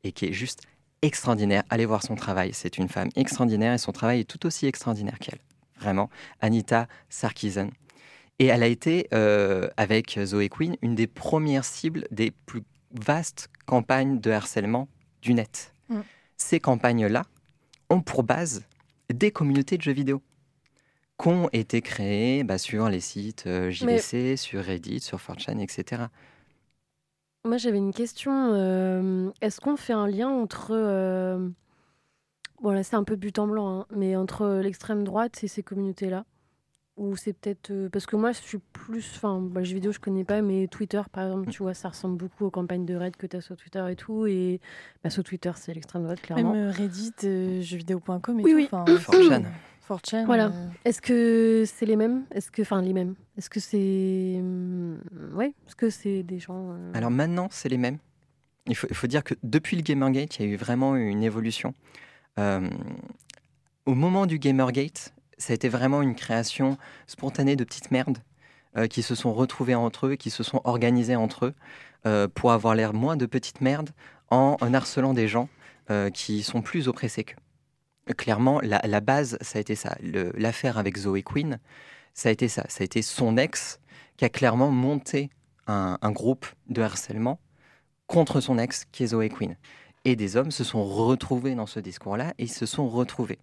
[0.03, 0.63] et qui est juste
[1.03, 1.65] extraordinaire.
[1.69, 5.19] Allez voir son travail, c'est une femme extraordinaire et son travail est tout aussi extraordinaire
[5.19, 5.41] qu'elle.
[5.79, 6.09] Vraiment,
[6.41, 7.69] Anita Sarkeesian.
[8.41, 12.63] Et elle a été, euh, avec Zoé Quinn, une des premières cibles des plus
[12.93, 14.89] vastes campagnes de harcèlement
[15.23, 15.75] du net.
[15.91, 16.01] Mm.
[16.39, 17.27] Ces campagnes-là
[17.91, 18.65] ont pour base
[19.13, 20.23] des communautés de jeux vidéo
[21.21, 26.05] qui ont été créées bah, sur les sites euh, JVC, sur Reddit, sur 4chan, etc.
[27.45, 28.55] Moi, j'avais une question.
[28.55, 30.71] euh, Est-ce qu'on fait un lien entre.
[30.73, 31.47] euh,
[32.63, 35.63] Bon, là, c'est un peu but en blanc, hein, mais entre l'extrême droite et ces
[35.63, 36.25] communautés-là?
[37.01, 37.71] Ou c'est peut-être.
[37.71, 39.11] euh, Parce que moi, je suis plus.
[39.17, 42.17] Enfin, bah, jeux vidéo, je connais pas, mais Twitter, par exemple, tu vois, ça ressemble
[42.19, 44.27] beaucoup aux campagnes de raid que tu as sur Twitter et tout.
[44.27, 44.61] Et
[45.03, 46.53] bah, sur Twitter, c'est l'extrême droite, clairement.
[46.53, 48.57] Même euh, Reddit, euh, jeuxvideo.com et Oui, tout.
[48.57, 48.69] oui.
[48.71, 49.45] enfin, 4chan.
[49.89, 50.49] 4chan, Voilà.
[50.49, 52.25] euh, Est-ce que c'est les mêmes?
[52.33, 52.61] Est-ce que.
[52.63, 53.15] Enfin, les mêmes?
[53.39, 54.37] Est-ce que c'est.
[54.39, 55.01] hum,
[55.35, 56.73] Ouais, est-ce que c'est des gens.
[56.73, 57.97] euh, Alors maintenant, c'est les mêmes.
[58.67, 61.23] Il faut, il faut dire que depuis le Gamergate, il y a eu vraiment une
[61.23, 61.73] évolution.
[62.39, 62.69] Euh,
[63.87, 66.77] au moment du Gamergate, ça a été vraiment une création
[67.07, 68.19] spontanée de petites merdes
[68.77, 71.55] euh, qui se sont retrouvées entre eux, qui se sont organisées entre eux
[72.07, 73.91] euh, pour avoir l'air moins de petites merdes
[74.29, 75.49] en, harcelant des gens
[75.91, 78.15] euh, qui sont plus oppressés qu'eux.
[78.15, 79.97] Clairement, la, base, ça a été ça.
[80.01, 81.59] L'affaire avec Zoé Quinn,
[82.13, 82.65] ça a été ça.
[82.69, 83.79] Ça a été son ex
[84.17, 85.31] qui a clairement monté
[85.67, 87.39] un, groupe de harcèlement
[88.09, 89.57] contre son ex, qui est Zoé Quinn.
[90.05, 93.39] Et des hommes se sont retrouvés dans ce discours-là et se sont retrouvés.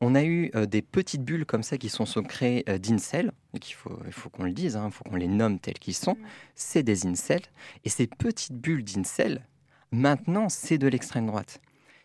[0.00, 3.32] On a eu euh, des petites bulles comme ça qui sont, sont créées euh, d'incels,
[3.60, 5.94] qu'il faut, il faut qu'on le dise, hein, il faut qu'on les nomme tels qu'ils
[5.94, 6.16] sont.
[6.54, 7.42] C'est des incels.
[7.84, 9.46] Et ces petites bulles d'incels,
[9.92, 11.60] maintenant, c'est de l'extrême droite.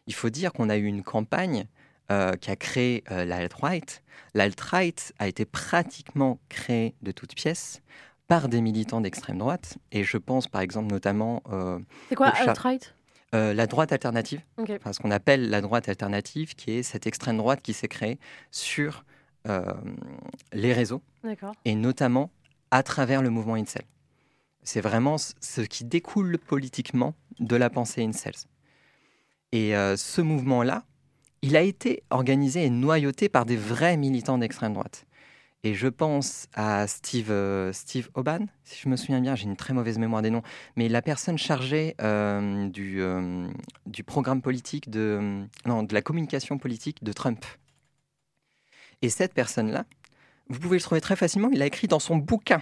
[0.08, 1.66] Il faut dire qu'on a eu une campagne
[2.12, 4.04] euh, qui a créé euh, l'alt-right.
[4.34, 7.82] L'alt-right a été pratiquement créé de toutes pièces
[8.28, 9.78] par des militants d'extrême droite.
[9.92, 11.42] Et je pense par exemple notamment
[12.10, 12.96] C'est quoi, alt-right?
[13.36, 14.42] Euh, la droite alternative,
[14.78, 18.18] enfin, ce qu'on appelle la droite alternative, qui est cette extrême droite qui s'est créée
[18.52, 19.04] sur
[19.48, 19.64] euh,
[20.54, 21.02] les réseaux
[21.66, 22.32] et notamment
[22.72, 23.84] à travers le mouvement incel.
[24.64, 28.34] C'est vraiment ce- qui découle politiquement de la pensée incel.
[29.52, 30.84] Et euh, ce mouvement-là,
[31.42, 35.06] il a été organisé et noyauté par des vrais militants d'extrême droite.
[35.64, 39.58] Et je pense à Steve, euh, Steve Oban, si je me souviens bien, j'ai une
[39.58, 40.42] très mauvaise mémoire des noms,
[40.78, 43.46] mais la personne chargée euh, du, euh,
[43.86, 47.46] du programme politique, de, non, de la communication politique de Trump.
[49.02, 49.86] Et cette personne-là,
[50.48, 52.62] vous pouvez le trouver très facilement, il a écrit dans son bouquin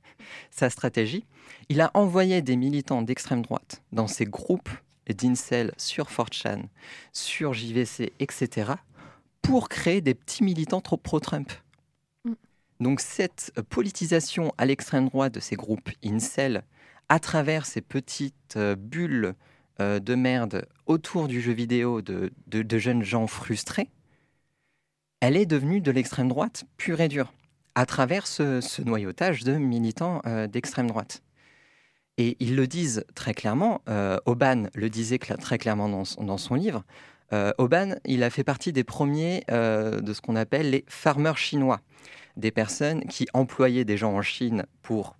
[0.50, 1.24] sa stratégie.
[1.68, 4.70] Il a envoyé des militants d'extrême droite dans ses groupes
[5.08, 6.64] d'Incel sur 4chan,
[7.12, 8.72] sur JVC, etc.,
[9.42, 11.52] pour créer des petits militants trop pro-Trump.
[12.82, 16.64] Donc cette politisation à l'extrême droite de ces groupes Incel,
[17.08, 19.34] à travers ces petites euh, bulles
[19.80, 23.88] euh, de merde autour du jeu vidéo de, de- jeunes gens frustrés,
[25.20, 27.32] elle est devenue de l'extrême droite pure et dure,
[27.76, 31.22] à travers ce, noyautage de militants euh, d'extrême droite.
[32.18, 33.80] Et ils le disent très clairement,
[34.26, 36.84] Oban le disait très clairement dans, son- dans son livre,
[37.56, 41.80] Oban, il a fait partie des premiers de ce qu'on appelle les farmers chinois,
[42.36, 45.16] des personnes qui employaient des gens en Chine pour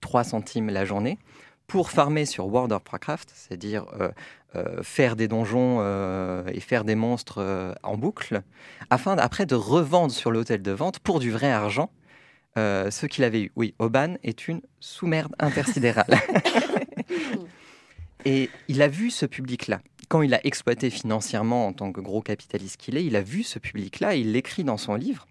[0.00, 1.18] 3 centimes la journée,
[1.66, 4.10] pour farmer sur World of Warcraft, c'est-à-dire euh,
[4.54, 8.42] euh, faire des donjons euh, et faire des monstres en boucle,
[8.90, 11.90] afin après de revendre sur l'hôtel de vente pour du vrai argent
[12.56, 13.52] ce qu'il avait eu.
[13.56, 16.20] Oui, Oban est une sous-merde intersidérale.
[18.24, 19.80] et il a vu ce public-là.
[20.08, 23.42] Quand il a exploité financièrement en tant que gros capitaliste qu'il est, il a vu
[23.42, 25.26] ce public-là, il l'écrit dans son livre.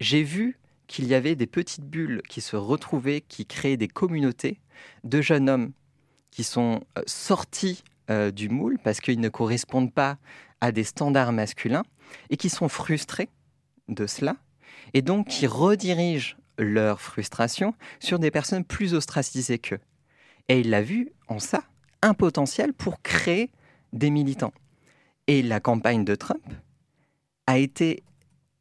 [0.00, 4.60] J'ai vu qu'il y avait des petites bulles qui se retrouvaient, qui créaient des communautés
[5.04, 5.72] de jeunes hommes
[6.30, 10.18] qui sont euh, sortis euh, du moule parce qu'ils ne correspondent pas
[10.60, 11.84] à des standards masculins
[12.30, 13.28] et qui sont frustrés
[13.88, 14.36] de cela
[14.94, 19.80] et donc qui redirigent leur frustration sur des personnes plus ostracisées qu'eux.
[20.48, 21.64] Et il a vu en ça
[22.02, 23.50] un potentiel pour créer
[23.92, 24.52] des militants.
[25.26, 26.44] Et la campagne de Trump
[27.46, 28.02] a été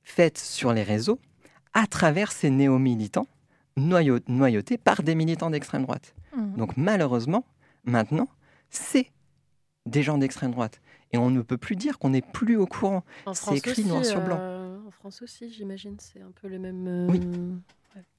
[0.05, 1.19] faite sur les réseaux
[1.73, 3.27] à travers ces néo-militants
[3.77, 6.15] noyau- noyautés par des militants d'extrême droite.
[6.37, 6.55] Mhm.
[6.55, 7.43] Donc malheureusement,
[7.83, 8.29] maintenant,
[8.69, 9.11] c'est
[9.85, 10.79] des gens d'extrême droite.
[11.11, 13.03] Et on ne peut plus dire qu'on n'est plus au courant.
[13.27, 14.37] C'est France écrit aussi, noir sur blanc.
[14.39, 16.87] euh, en France aussi, j'imagine, c'est un peu le même.
[16.87, 17.19] euh, Oui.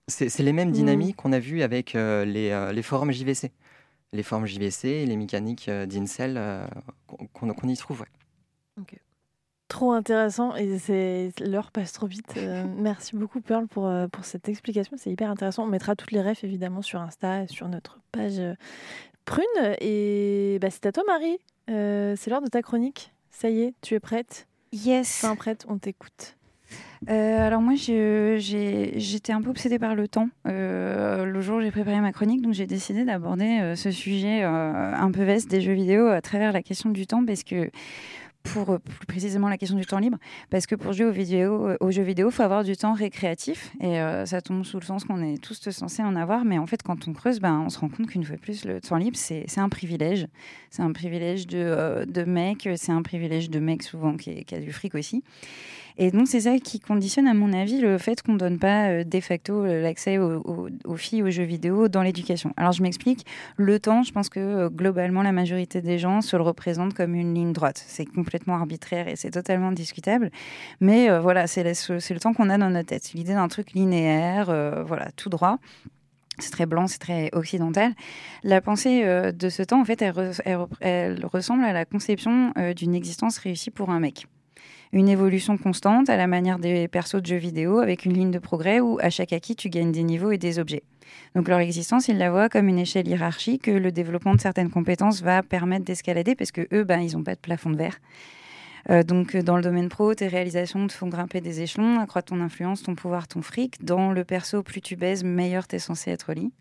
[0.08, 0.74] C'est c'est les mêmes Mhm.
[0.74, 3.50] dynamiques qu'on a vues avec euh, les, les forums JVC.
[4.12, 6.40] Les forums JVC, les mécaniques d'Incel
[7.32, 8.02] qu'on y trouve.
[8.02, 8.84] ouais.
[9.68, 12.34] Trop intéressant et c'est l'heure passe trop vite.
[12.36, 15.64] Euh, merci beaucoup Pearl pour, euh, pour cette explication, c'est hyper intéressant.
[15.64, 18.54] On mettra toutes les refs évidemment sur Insta et sur notre page euh,
[19.24, 19.44] Prune.
[19.80, 21.38] Et bah, c'est à toi Marie,
[21.68, 23.12] Euh, c'est l'heure de ta chronique.
[23.30, 24.46] Ça y est, tu es prête?
[24.72, 25.24] Yes.
[25.24, 26.36] Enfin prête, on t'écoute.
[27.08, 30.28] Euh, alors moi, j'étais un peu obsédée par le temps.
[30.46, 34.42] Euh, le jour où j'ai préparé ma chronique, donc j'ai décidé d'aborder euh, ce sujet
[34.42, 37.70] un peu vaste des jeux vidéo à travers la question du temps, parce que
[38.52, 40.18] pour euh, plus précisément la question du temps libre,
[40.50, 44.00] parce que pour jouer aux, euh, jeux vidéo, il faut avoir du temps récréatif, et
[44.00, 46.82] euh, ça tombe sous le sens qu'on est tous censés en avoir, mais en fait,
[46.82, 49.16] quand on creuse, ben, on se rend compte qu'une fois de plus, le temps libre,
[49.16, 50.26] c'est un privilège.
[50.70, 54.72] C'est un privilège de, euh, mec, c'est un privilège de mec souvent qui a du
[54.72, 55.22] fric aussi.
[55.98, 58.88] Et donc, c'est ça qui conditionne, à mon avis, le fait qu'on ne donne pas
[58.88, 62.52] euh, de facto euh, l'accès aux, filles aux jeux vidéo dans l'éducation.
[62.58, 63.24] Alors, je m'explique.
[63.56, 67.14] Le temps, je pense que euh, globalement, la majorité des gens se le représentent comme
[67.14, 67.82] une ligne droite.
[67.86, 70.30] C'est complètement arbitraire et c'est totalement discutable.
[70.80, 73.12] Mais voilà, c'est le temps qu'on a dans notre tête.
[73.14, 74.46] L'idée d'un truc linéaire,
[74.86, 75.58] voilà, tout droit.
[76.38, 77.92] C'est très blanc, c'est très occidental.
[78.42, 83.70] La pensée de ce temps, en fait, elle, ressemble à la conception d'une existence réussie
[83.70, 84.26] pour un mec
[84.92, 88.38] une évolution constante à la manière des persos de jeux vidéo avec une ligne de
[88.38, 90.82] progrès où à chaque acquis tu gagnes des niveaux et des objets.
[91.34, 94.70] Donc leur existence, ils la voient comme une échelle hiérarchique que le développement de certaines
[94.70, 97.98] compétences va permettre d'escalader parce que eux, ben, ils n'ont pas de plafond de verre.
[98.90, 102.28] Euh, donc euh, dans le domaine pro, tes réalisations te font grimper des échelons, accroître
[102.30, 103.84] ton influence, ton pouvoir, ton fric.
[103.84, 106.52] Dans le perso, plus tu baises, meilleur t'es censé être lit.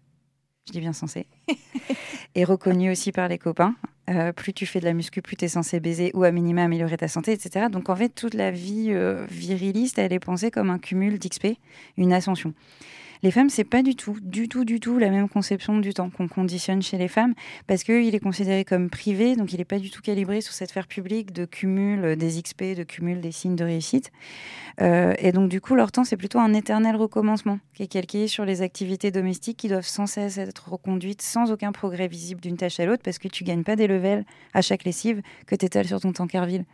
[0.67, 1.27] Je dis bien censé.
[2.35, 3.75] et reconnu aussi par les copains.
[4.09, 6.63] Euh, plus tu fais de la muscu, plus tu es censé baiser ou à minima
[6.63, 7.67] améliorer ta santé, etc.
[7.71, 11.57] Donc en fait, toute la vie euh, viriliste, elle est pensée comme un cumul d'XP,
[11.97, 12.53] une ascension.
[13.25, 16.11] Les femmes, c'est pas du tout, du tout, du tout la même conception du temps
[16.11, 17.33] qu'on conditionne chez les femmes,
[17.65, 20.69] parce qu'il est considéré comme privé, donc il n'est pas du tout calibré sur cette
[20.69, 24.11] sphère publique de cumul euh, des XP, de cumul des signes de réussite.
[24.79, 28.27] Euh, et donc du coup, leur temps, c'est plutôt un éternel recommencement, qui est calqué
[28.27, 32.57] sur les activités domestiques qui doivent sans cesse être reconduites sans aucun progrès visible d'une
[32.57, 34.23] tâche à l'autre, parce que tu gagnes pas des levels
[34.53, 36.65] à chaque lessive que tu étales sur ton temps Carville.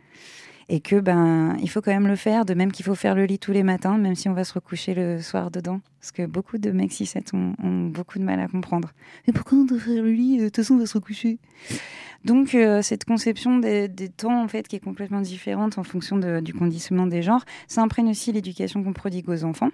[0.72, 3.26] Et que ben il faut quand même le faire, de même qu'il faut faire le
[3.26, 5.82] lit tous les matins, même si on va se recoucher le soir dedans.
[6.00, 8.90] Parce que beaucoup de mecs 6-7 ont, ont beaucoup de mal à comprendre.
[9.26, 10.38] Mais pourquoi on doit faire le lit?
[10.38, 11.38] De toute façon, on va se recoucher.
[12.24, 16.16] Donc euh, cette conception des, des temps en fait qui est complètement différente en fonction
[16.40, 19.70] du conditionnement des genres, ça imprègne aussi l'éducation qu'on prodigue aux enfants.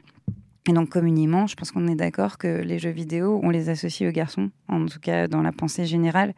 [0.68, 4.11] Et donc communément, je pense qu'on est d'accord que les jeux vidéo, on les associe
[4.11, 6.34] aux garçons, en tout cas dans la pensée générale.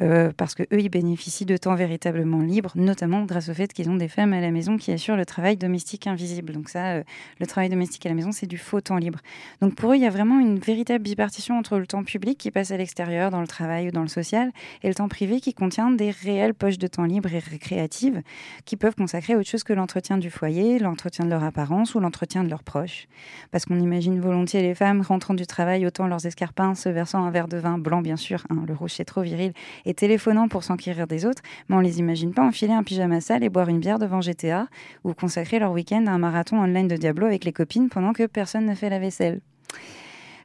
[0.00, 3.90] Euh, parce que eux, ils bénéficient de temps véritablement libre, notamment grâce au fait qu'ils
[3.90, 6.52] ont des femmes à la maison qui assurent le travail domestique invisible.
[6.52, 7.02] Donc ça, euh,
[7.40, 9.18] le travail domestique à la maison, c'est du faux temps libre.
[9.60, 12.50] Donc pour eux, il y a vraiment une véritable bipartition entre le temps public qui
[12.50, 15.54] passe à l'extérieur, dans le travail ou dans le social, et le temps privé qui
[15.54, 18.22] contient des réelles poches de temps libre et récréatives
[18.64, 22.44] qui peuvent consacrer autre chose que l'entretien du foyer, l'entretien de leur apparence ou l'entretien
[22.44, 23.08] de leurs proches.
[23.50, 27.30] Parce qu'on imagine volontiers les femmes rentrant du travail, autant leurs escarpins, se versant un
[27.30, 29.52] verre de vin blanc, bien sûr, hein, le rouge c'est trop viril,
[29.88, 33.42] et téléphonant pour s'enquérir des autres, mais on les imagine pas enfiler un pyjama sale
[33.42, 34.68] et boire une bière devant GTA
[35.02, 38.26] ou consacrer leur week-end à un marathon online de Diablo avec les copines pendant que
[38.26, 39.40] personne ne fait la vaisselle.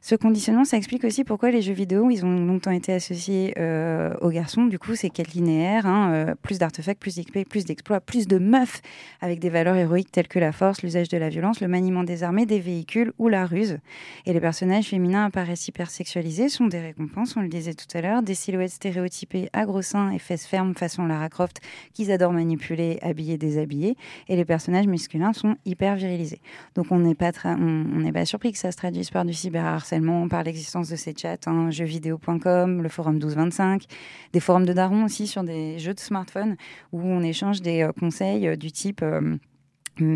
[0.06, 4.12] Ce conditionnement, ça explique aussi pourquoi les jeux vidéo, ils ont longtemps été associés euh,
[4.20, 4.66] aux garçons.
[4.66, 8.36] Du coup, c'est quête linéaire, hein, euh, plus d'artefacts, plus d'XP, plus d'exploits, plus de
[8.36, 8.82] meufs,
[9.22, 12.22] avec des valeurs héroïques telles que la force, l'usage de la violence, le maniement des
[12.22, 13.78] armées, des véhicules ou la ruse.
[14.26, 18.02] Et les personnages féminins apparaissent hyper sexualisés, sont des récompenses, on le disait tout à
[18.02, 21.62] l'heure, des silhouettes stéréotypées à gros seins et fesses fermes façon Lara Croft,
[21.94, 23.96] qu'ils adorent manipuler, habiller, déshabiller.
[24.28, 26.42] Et les personnages masculins sont hyper virilisés.
[26.74, 29.93] Donc on n'est pas, pas surpris que ça se traduise par du cyberharcèlement,
[30.28, 33.84] par l'existence de ces chats, hein, jeuxvideo.com, le forum 1225,
[34.32, 36.56] des forums de darons aussi sur des jeux de smartphone
[36.92, 39.36] où on échange des euh, conseils euh, du type euh,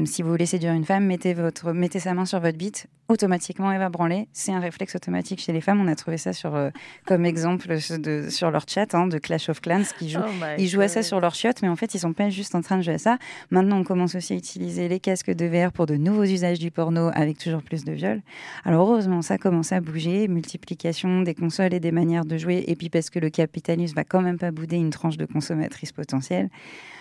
[0.07, 3.71] si vous voulez séduire une femme, mettez, votre, mettez sa main sur votre bite, automatiquement
[3.71, 4.29] elle va branler.
[4.33, 5.81] C'est un réflexe automatique chez les femmes.
[5.81, 6.71] On a trouvé ça sur, euh,
[7.07, 7.69] comme exemple
[7.99, 10.89] de, sur leur chat hein, de Clash of Clans qui jouent Oh ils jouent à
[10.89, 12.95] ça sur leur chiotte, mais en fait, ils sont pas juste en train de jouer
[12.95, 13.19] à ça.
[13.51, 16.71] Maintenant, on commence aussi à utiliser les casques de VR pour de nouveaux usages du
[16.71, 18.23] porno avec toujours plus de viols.
[18.65, 20.27] Alors, heureusement, ça commence à bouger.
[20.27, 22.65] Multiplication des consoles et des manières de jouer.
[22.67, 25.93] Et puis, parce que le capitalisme va quand même pas bouder une tranche de consommatrices
[25.93, 26.51] potentielles.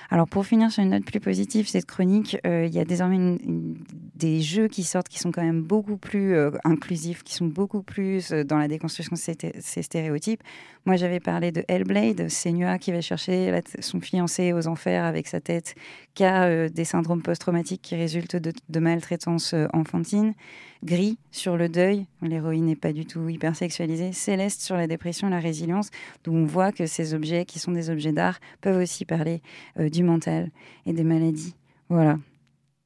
[0.09, 3.37] Alors, pour finir sur une note plus positive, cette chronique, euh, il y a désormais
[4.15, 7.83] des jeux qui sortent qui sont quand même beaucoup plus euh, inclusifs, qui sont beaucoup
[7.83, 10.41] plus euh, dans la déconstruction de ces, stéréotypes.
[10.85, 15.41] Moi, j'avais parlé de Hellblade, Senua qui va chercher son fiancé aux enfers avec sa
[15.41, 15.75] tête,
[16.13, 20.33] qui a des syndromes post-traumatiques qui résultent de, maltraitance enfantine.
[20.83, 24.11] Gris sur le deuil, l'héroïne n'est pas du tout hyper sexualisée.
[24.11, 25.89] Céleste sur la dépression, la résilience,
[26.23, 29.41] d'où on voit que ces objets, qui sont des objets d'art, peuvent aussi parler
[29.79, 30.49] euh, du mental
[30.85, 31.55] et des maladies.
[31.89, 32.17] Voilà.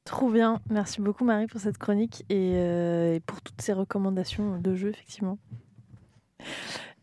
[0.04, 0.60] Trop bien.
[0.70, 4.90] Merci beaucoup Marie pour cette chronique et, euh, et pour toutes ces recommandations de jeux,
[4.90, 5.38] effectivement.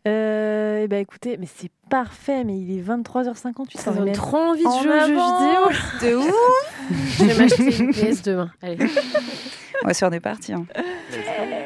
[0.08, 3.76] Euh, et bah écoutez, mais c'est parfait, mais il est 23h58.
[3.78, 5.60] Ça donne trop envie de en jouer aux jeux vidéo.
[6.00, 8.50] De ouf Je vais m'acheter une PS demain.
[8.62, 8.78] Allez.
[9.82, 10.54] On va se faire des parties.
[10.54, 10.64] hein.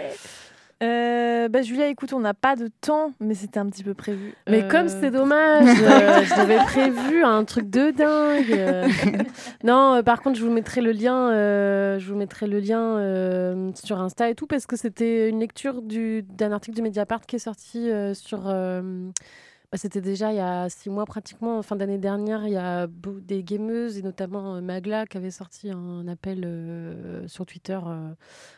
[0.83, 4.35] Euh, bah Julia, écoute, on n'a pas de temps, mais c'était un petit peu prévu.
[4.49, 8.53] Mais Euh, comme c'est dommage, euh, je l'avais prévu un truc de dingue.
[8.53, 8.89] euh.
[9.65, 12.99] non, euh, par contre, je vous mettrai le lien, euh, je vous mettrai le lien
[12.99, 17.23] euh, sur Insta et tout parce que c'était une lecture du- d'un article du Mediapart
[17.27, 18.43] qui est sorti euh, sur.
[19.73, 22.57] Bah, c'était déjà il y a six mois pratiquement, en fin d'année dernière, il y
[22.57, 27.79] a des gameuses et notamment euh, Magla qui avait sorti un appel euh, sur Twitter
[27.85, 28.13] euh,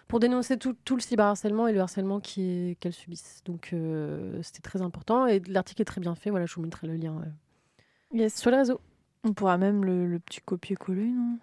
[0.08, 3.40] pour dénoncer tout, tout le cyberharcèlement et le harcèlement qu'elles subissent.
[3.46, 6.30] Donc euh, c'était très important et l'article est très bien fait.
[6.30, 7.22] Voilà, je vous mettrai le lien
[8.12, 8.34] Yes.
[8.36, 8.80] sur les réseaux.
[9.24, 11.38] On pourra même le, le petit copier-coller, non?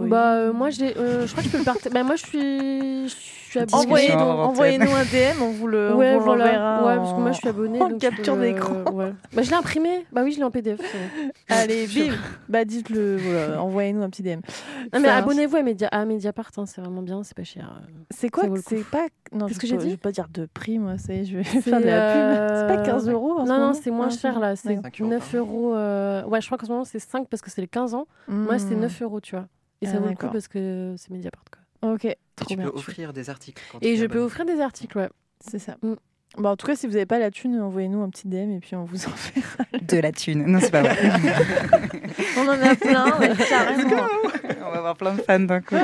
[0.00, 1.90] Bah euh, moi j'ai, euh, je crois que je peux le partager.
[1.90, 3.76] bah moi je suis, je suis abonnée.
[3.84, 6.44] Envoyez- Envoyez-nous un DM, on vous le, on Ouais, vous voilà.
[6.44, 7.80] l'enverra Ouais, en- parce que moi je suis abonnée.
[7.80, 8.82] en donc je peux capture le- d'écran.
[8.92, 9.12] ouais.
[9.32, 10.06] Bah je l'ai imprimé.
[10.12, 10.80] Bah oui, je l'ai en PDF.
[11.48, 12.12] Allez, bim
[12.48, 14.40] Bah dites-le, voilà, envoyez-nous un petit DM.
[14.92, 17.72] Non mais abonnez-vous à, Media, à Mediapart, hein, c'est vraiment bien, c'est pas cher.
[17.80, 17.86] euh.
[18.10, 20.10] C'est quoi c'est pas non Qu'est-ce je que vais j'ai pas- dit Je vais pas
[20.12, 22.20] dire de prix moi, c'est je vais C'est, faire de la pub.
[22.40, 24.56] euh, C'est pas 15 euros ce Non, non, c'est moins Ah, cher là.
[24.56, 25.74] C'est 5 euros 9 par euros.
[25.76, 28.06] euh, Ouais, je crois qu'en ce moment c'est 5 parce que c'est les 15 ans.
[28.26, 28.80] Moi c'est Hmm.
[28.80, 29.46] 9 euros, tu vois.
[29.82, 31.92] Et Ah, ça vaut le coup parce que c'est Mediapart quoi.
[31.94, 32.66] Ok, Et trop tu bien.
[32.68, 33.62] peux offrir des articles.
[33.72, 35.08] Quand Et je peux offrir des articles, ouais.
[35.40, 35.76] C'est ça.
[35.82, 35.94] Mm.
[36.38, 38.60] Bon, en tout cas, si vous n'avez pas la thune, envoyez-nous un petit DM et
[38.60, 39.42] puis on vous en fait.
[39.84, 40.44] De la thune.
[40.46, 40.96] Non, c'est pas vrai.
[42.38, 44.06] On en a plein, ouais, carrément.
[44.64, 45.74] On va avoir plein de fans d'un coup.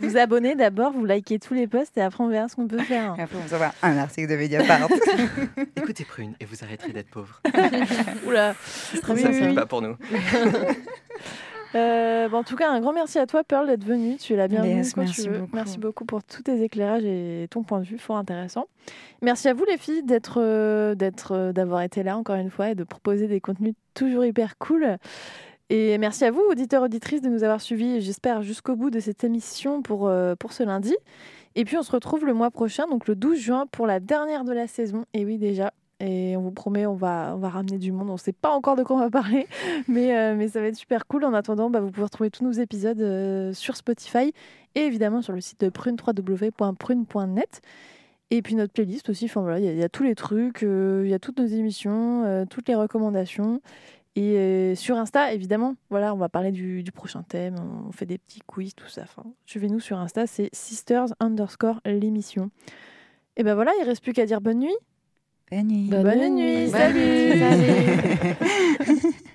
[0.00, 2.78] Vous abonnez d'abord, vous likez tous les posts et après on verra ce qu'on peut
[2.78, 3.14] faire.
[3.18, 4.88] Et après, on va avoir un article de Mediapart.
[5.76, 7.42] Écoutez Prune et vous arrêterez d'être pauvre.
[8.26, 8.54] Oula,
[8.92, 9.46] C'est très Oui, bien oui, ça.
[9.48, 9.54] oui.
[9.54, 9.96] Pas pour nous.
[11.74, 14.16] Euh, bon, en tout cas, un grand merci à toi, Pearl, d'être venue.
[14.16, 15.38] Tu es la bienvenue Yes, quand merci tu veux.
[15.40, 15.56] beaucoup.
[15.56, 18.66] Merci beaucoup pour tous tes éclairages et ton point de vue, fort intéressant.
[19.22, 22.70] Merci à vous, les filles, d'être, euh, d'être, euh, d'avoir été là encore une fois
[22.70, 24.98] et de proposer des contenus toujours hyper cool.
[25.70, 29.24] Et merci à vous, auditeurs, auditrices, de nous avoir suivis, j'espère, jusqu'au bout de cette
[29.24, 30.94] émission pour, euh, pour ce lundi.
[31.56, 34.44] Et puis on se retrouve le mois prochain, donc le 12 juin, pour la dernière
[34.44, 35.06] de la saison.
[35.14, 35.72] Et oui, déjà.
[36.00, 38.10] Et on vous promet, on va, on va ramener du monde.
[38.10, 39.46] On ne sait pas encore de quoi on va parler,
[39.88, 41.24] mais, euh, mais ça va être super cool.
[41.24, 44.32] En attendant, bah, vous pouvez retrouver tous nos épisodes euh, sur Spotify
[44.74, 47.60] et évidemment sur le site de Prune, www.prune.net.
[48.30, 51.10] Et puis notre playlist aussi, enfin voilà, il y, a- tous les trucs, euh, il
[51.10, 53.60] y a toutes nos émissions, toutes les recommandations.
[54.16, 57.56] Et sur Insta, évidemment, voilà, on va parler du, prochain thème,
[57.88, 59.02] on fait des petits quiz, tout ça.
[59.44, 62.50] Suivez-nous sur Insta, c'est sisters underscore l'émission.
[63.36, 64.76] Et ben voilà, il reste plus qu'à dire bonne nuit.
[65.50, 65.68] Bonne
[66.34, 66.70] nuit.
[66.70, 67.40] Salut.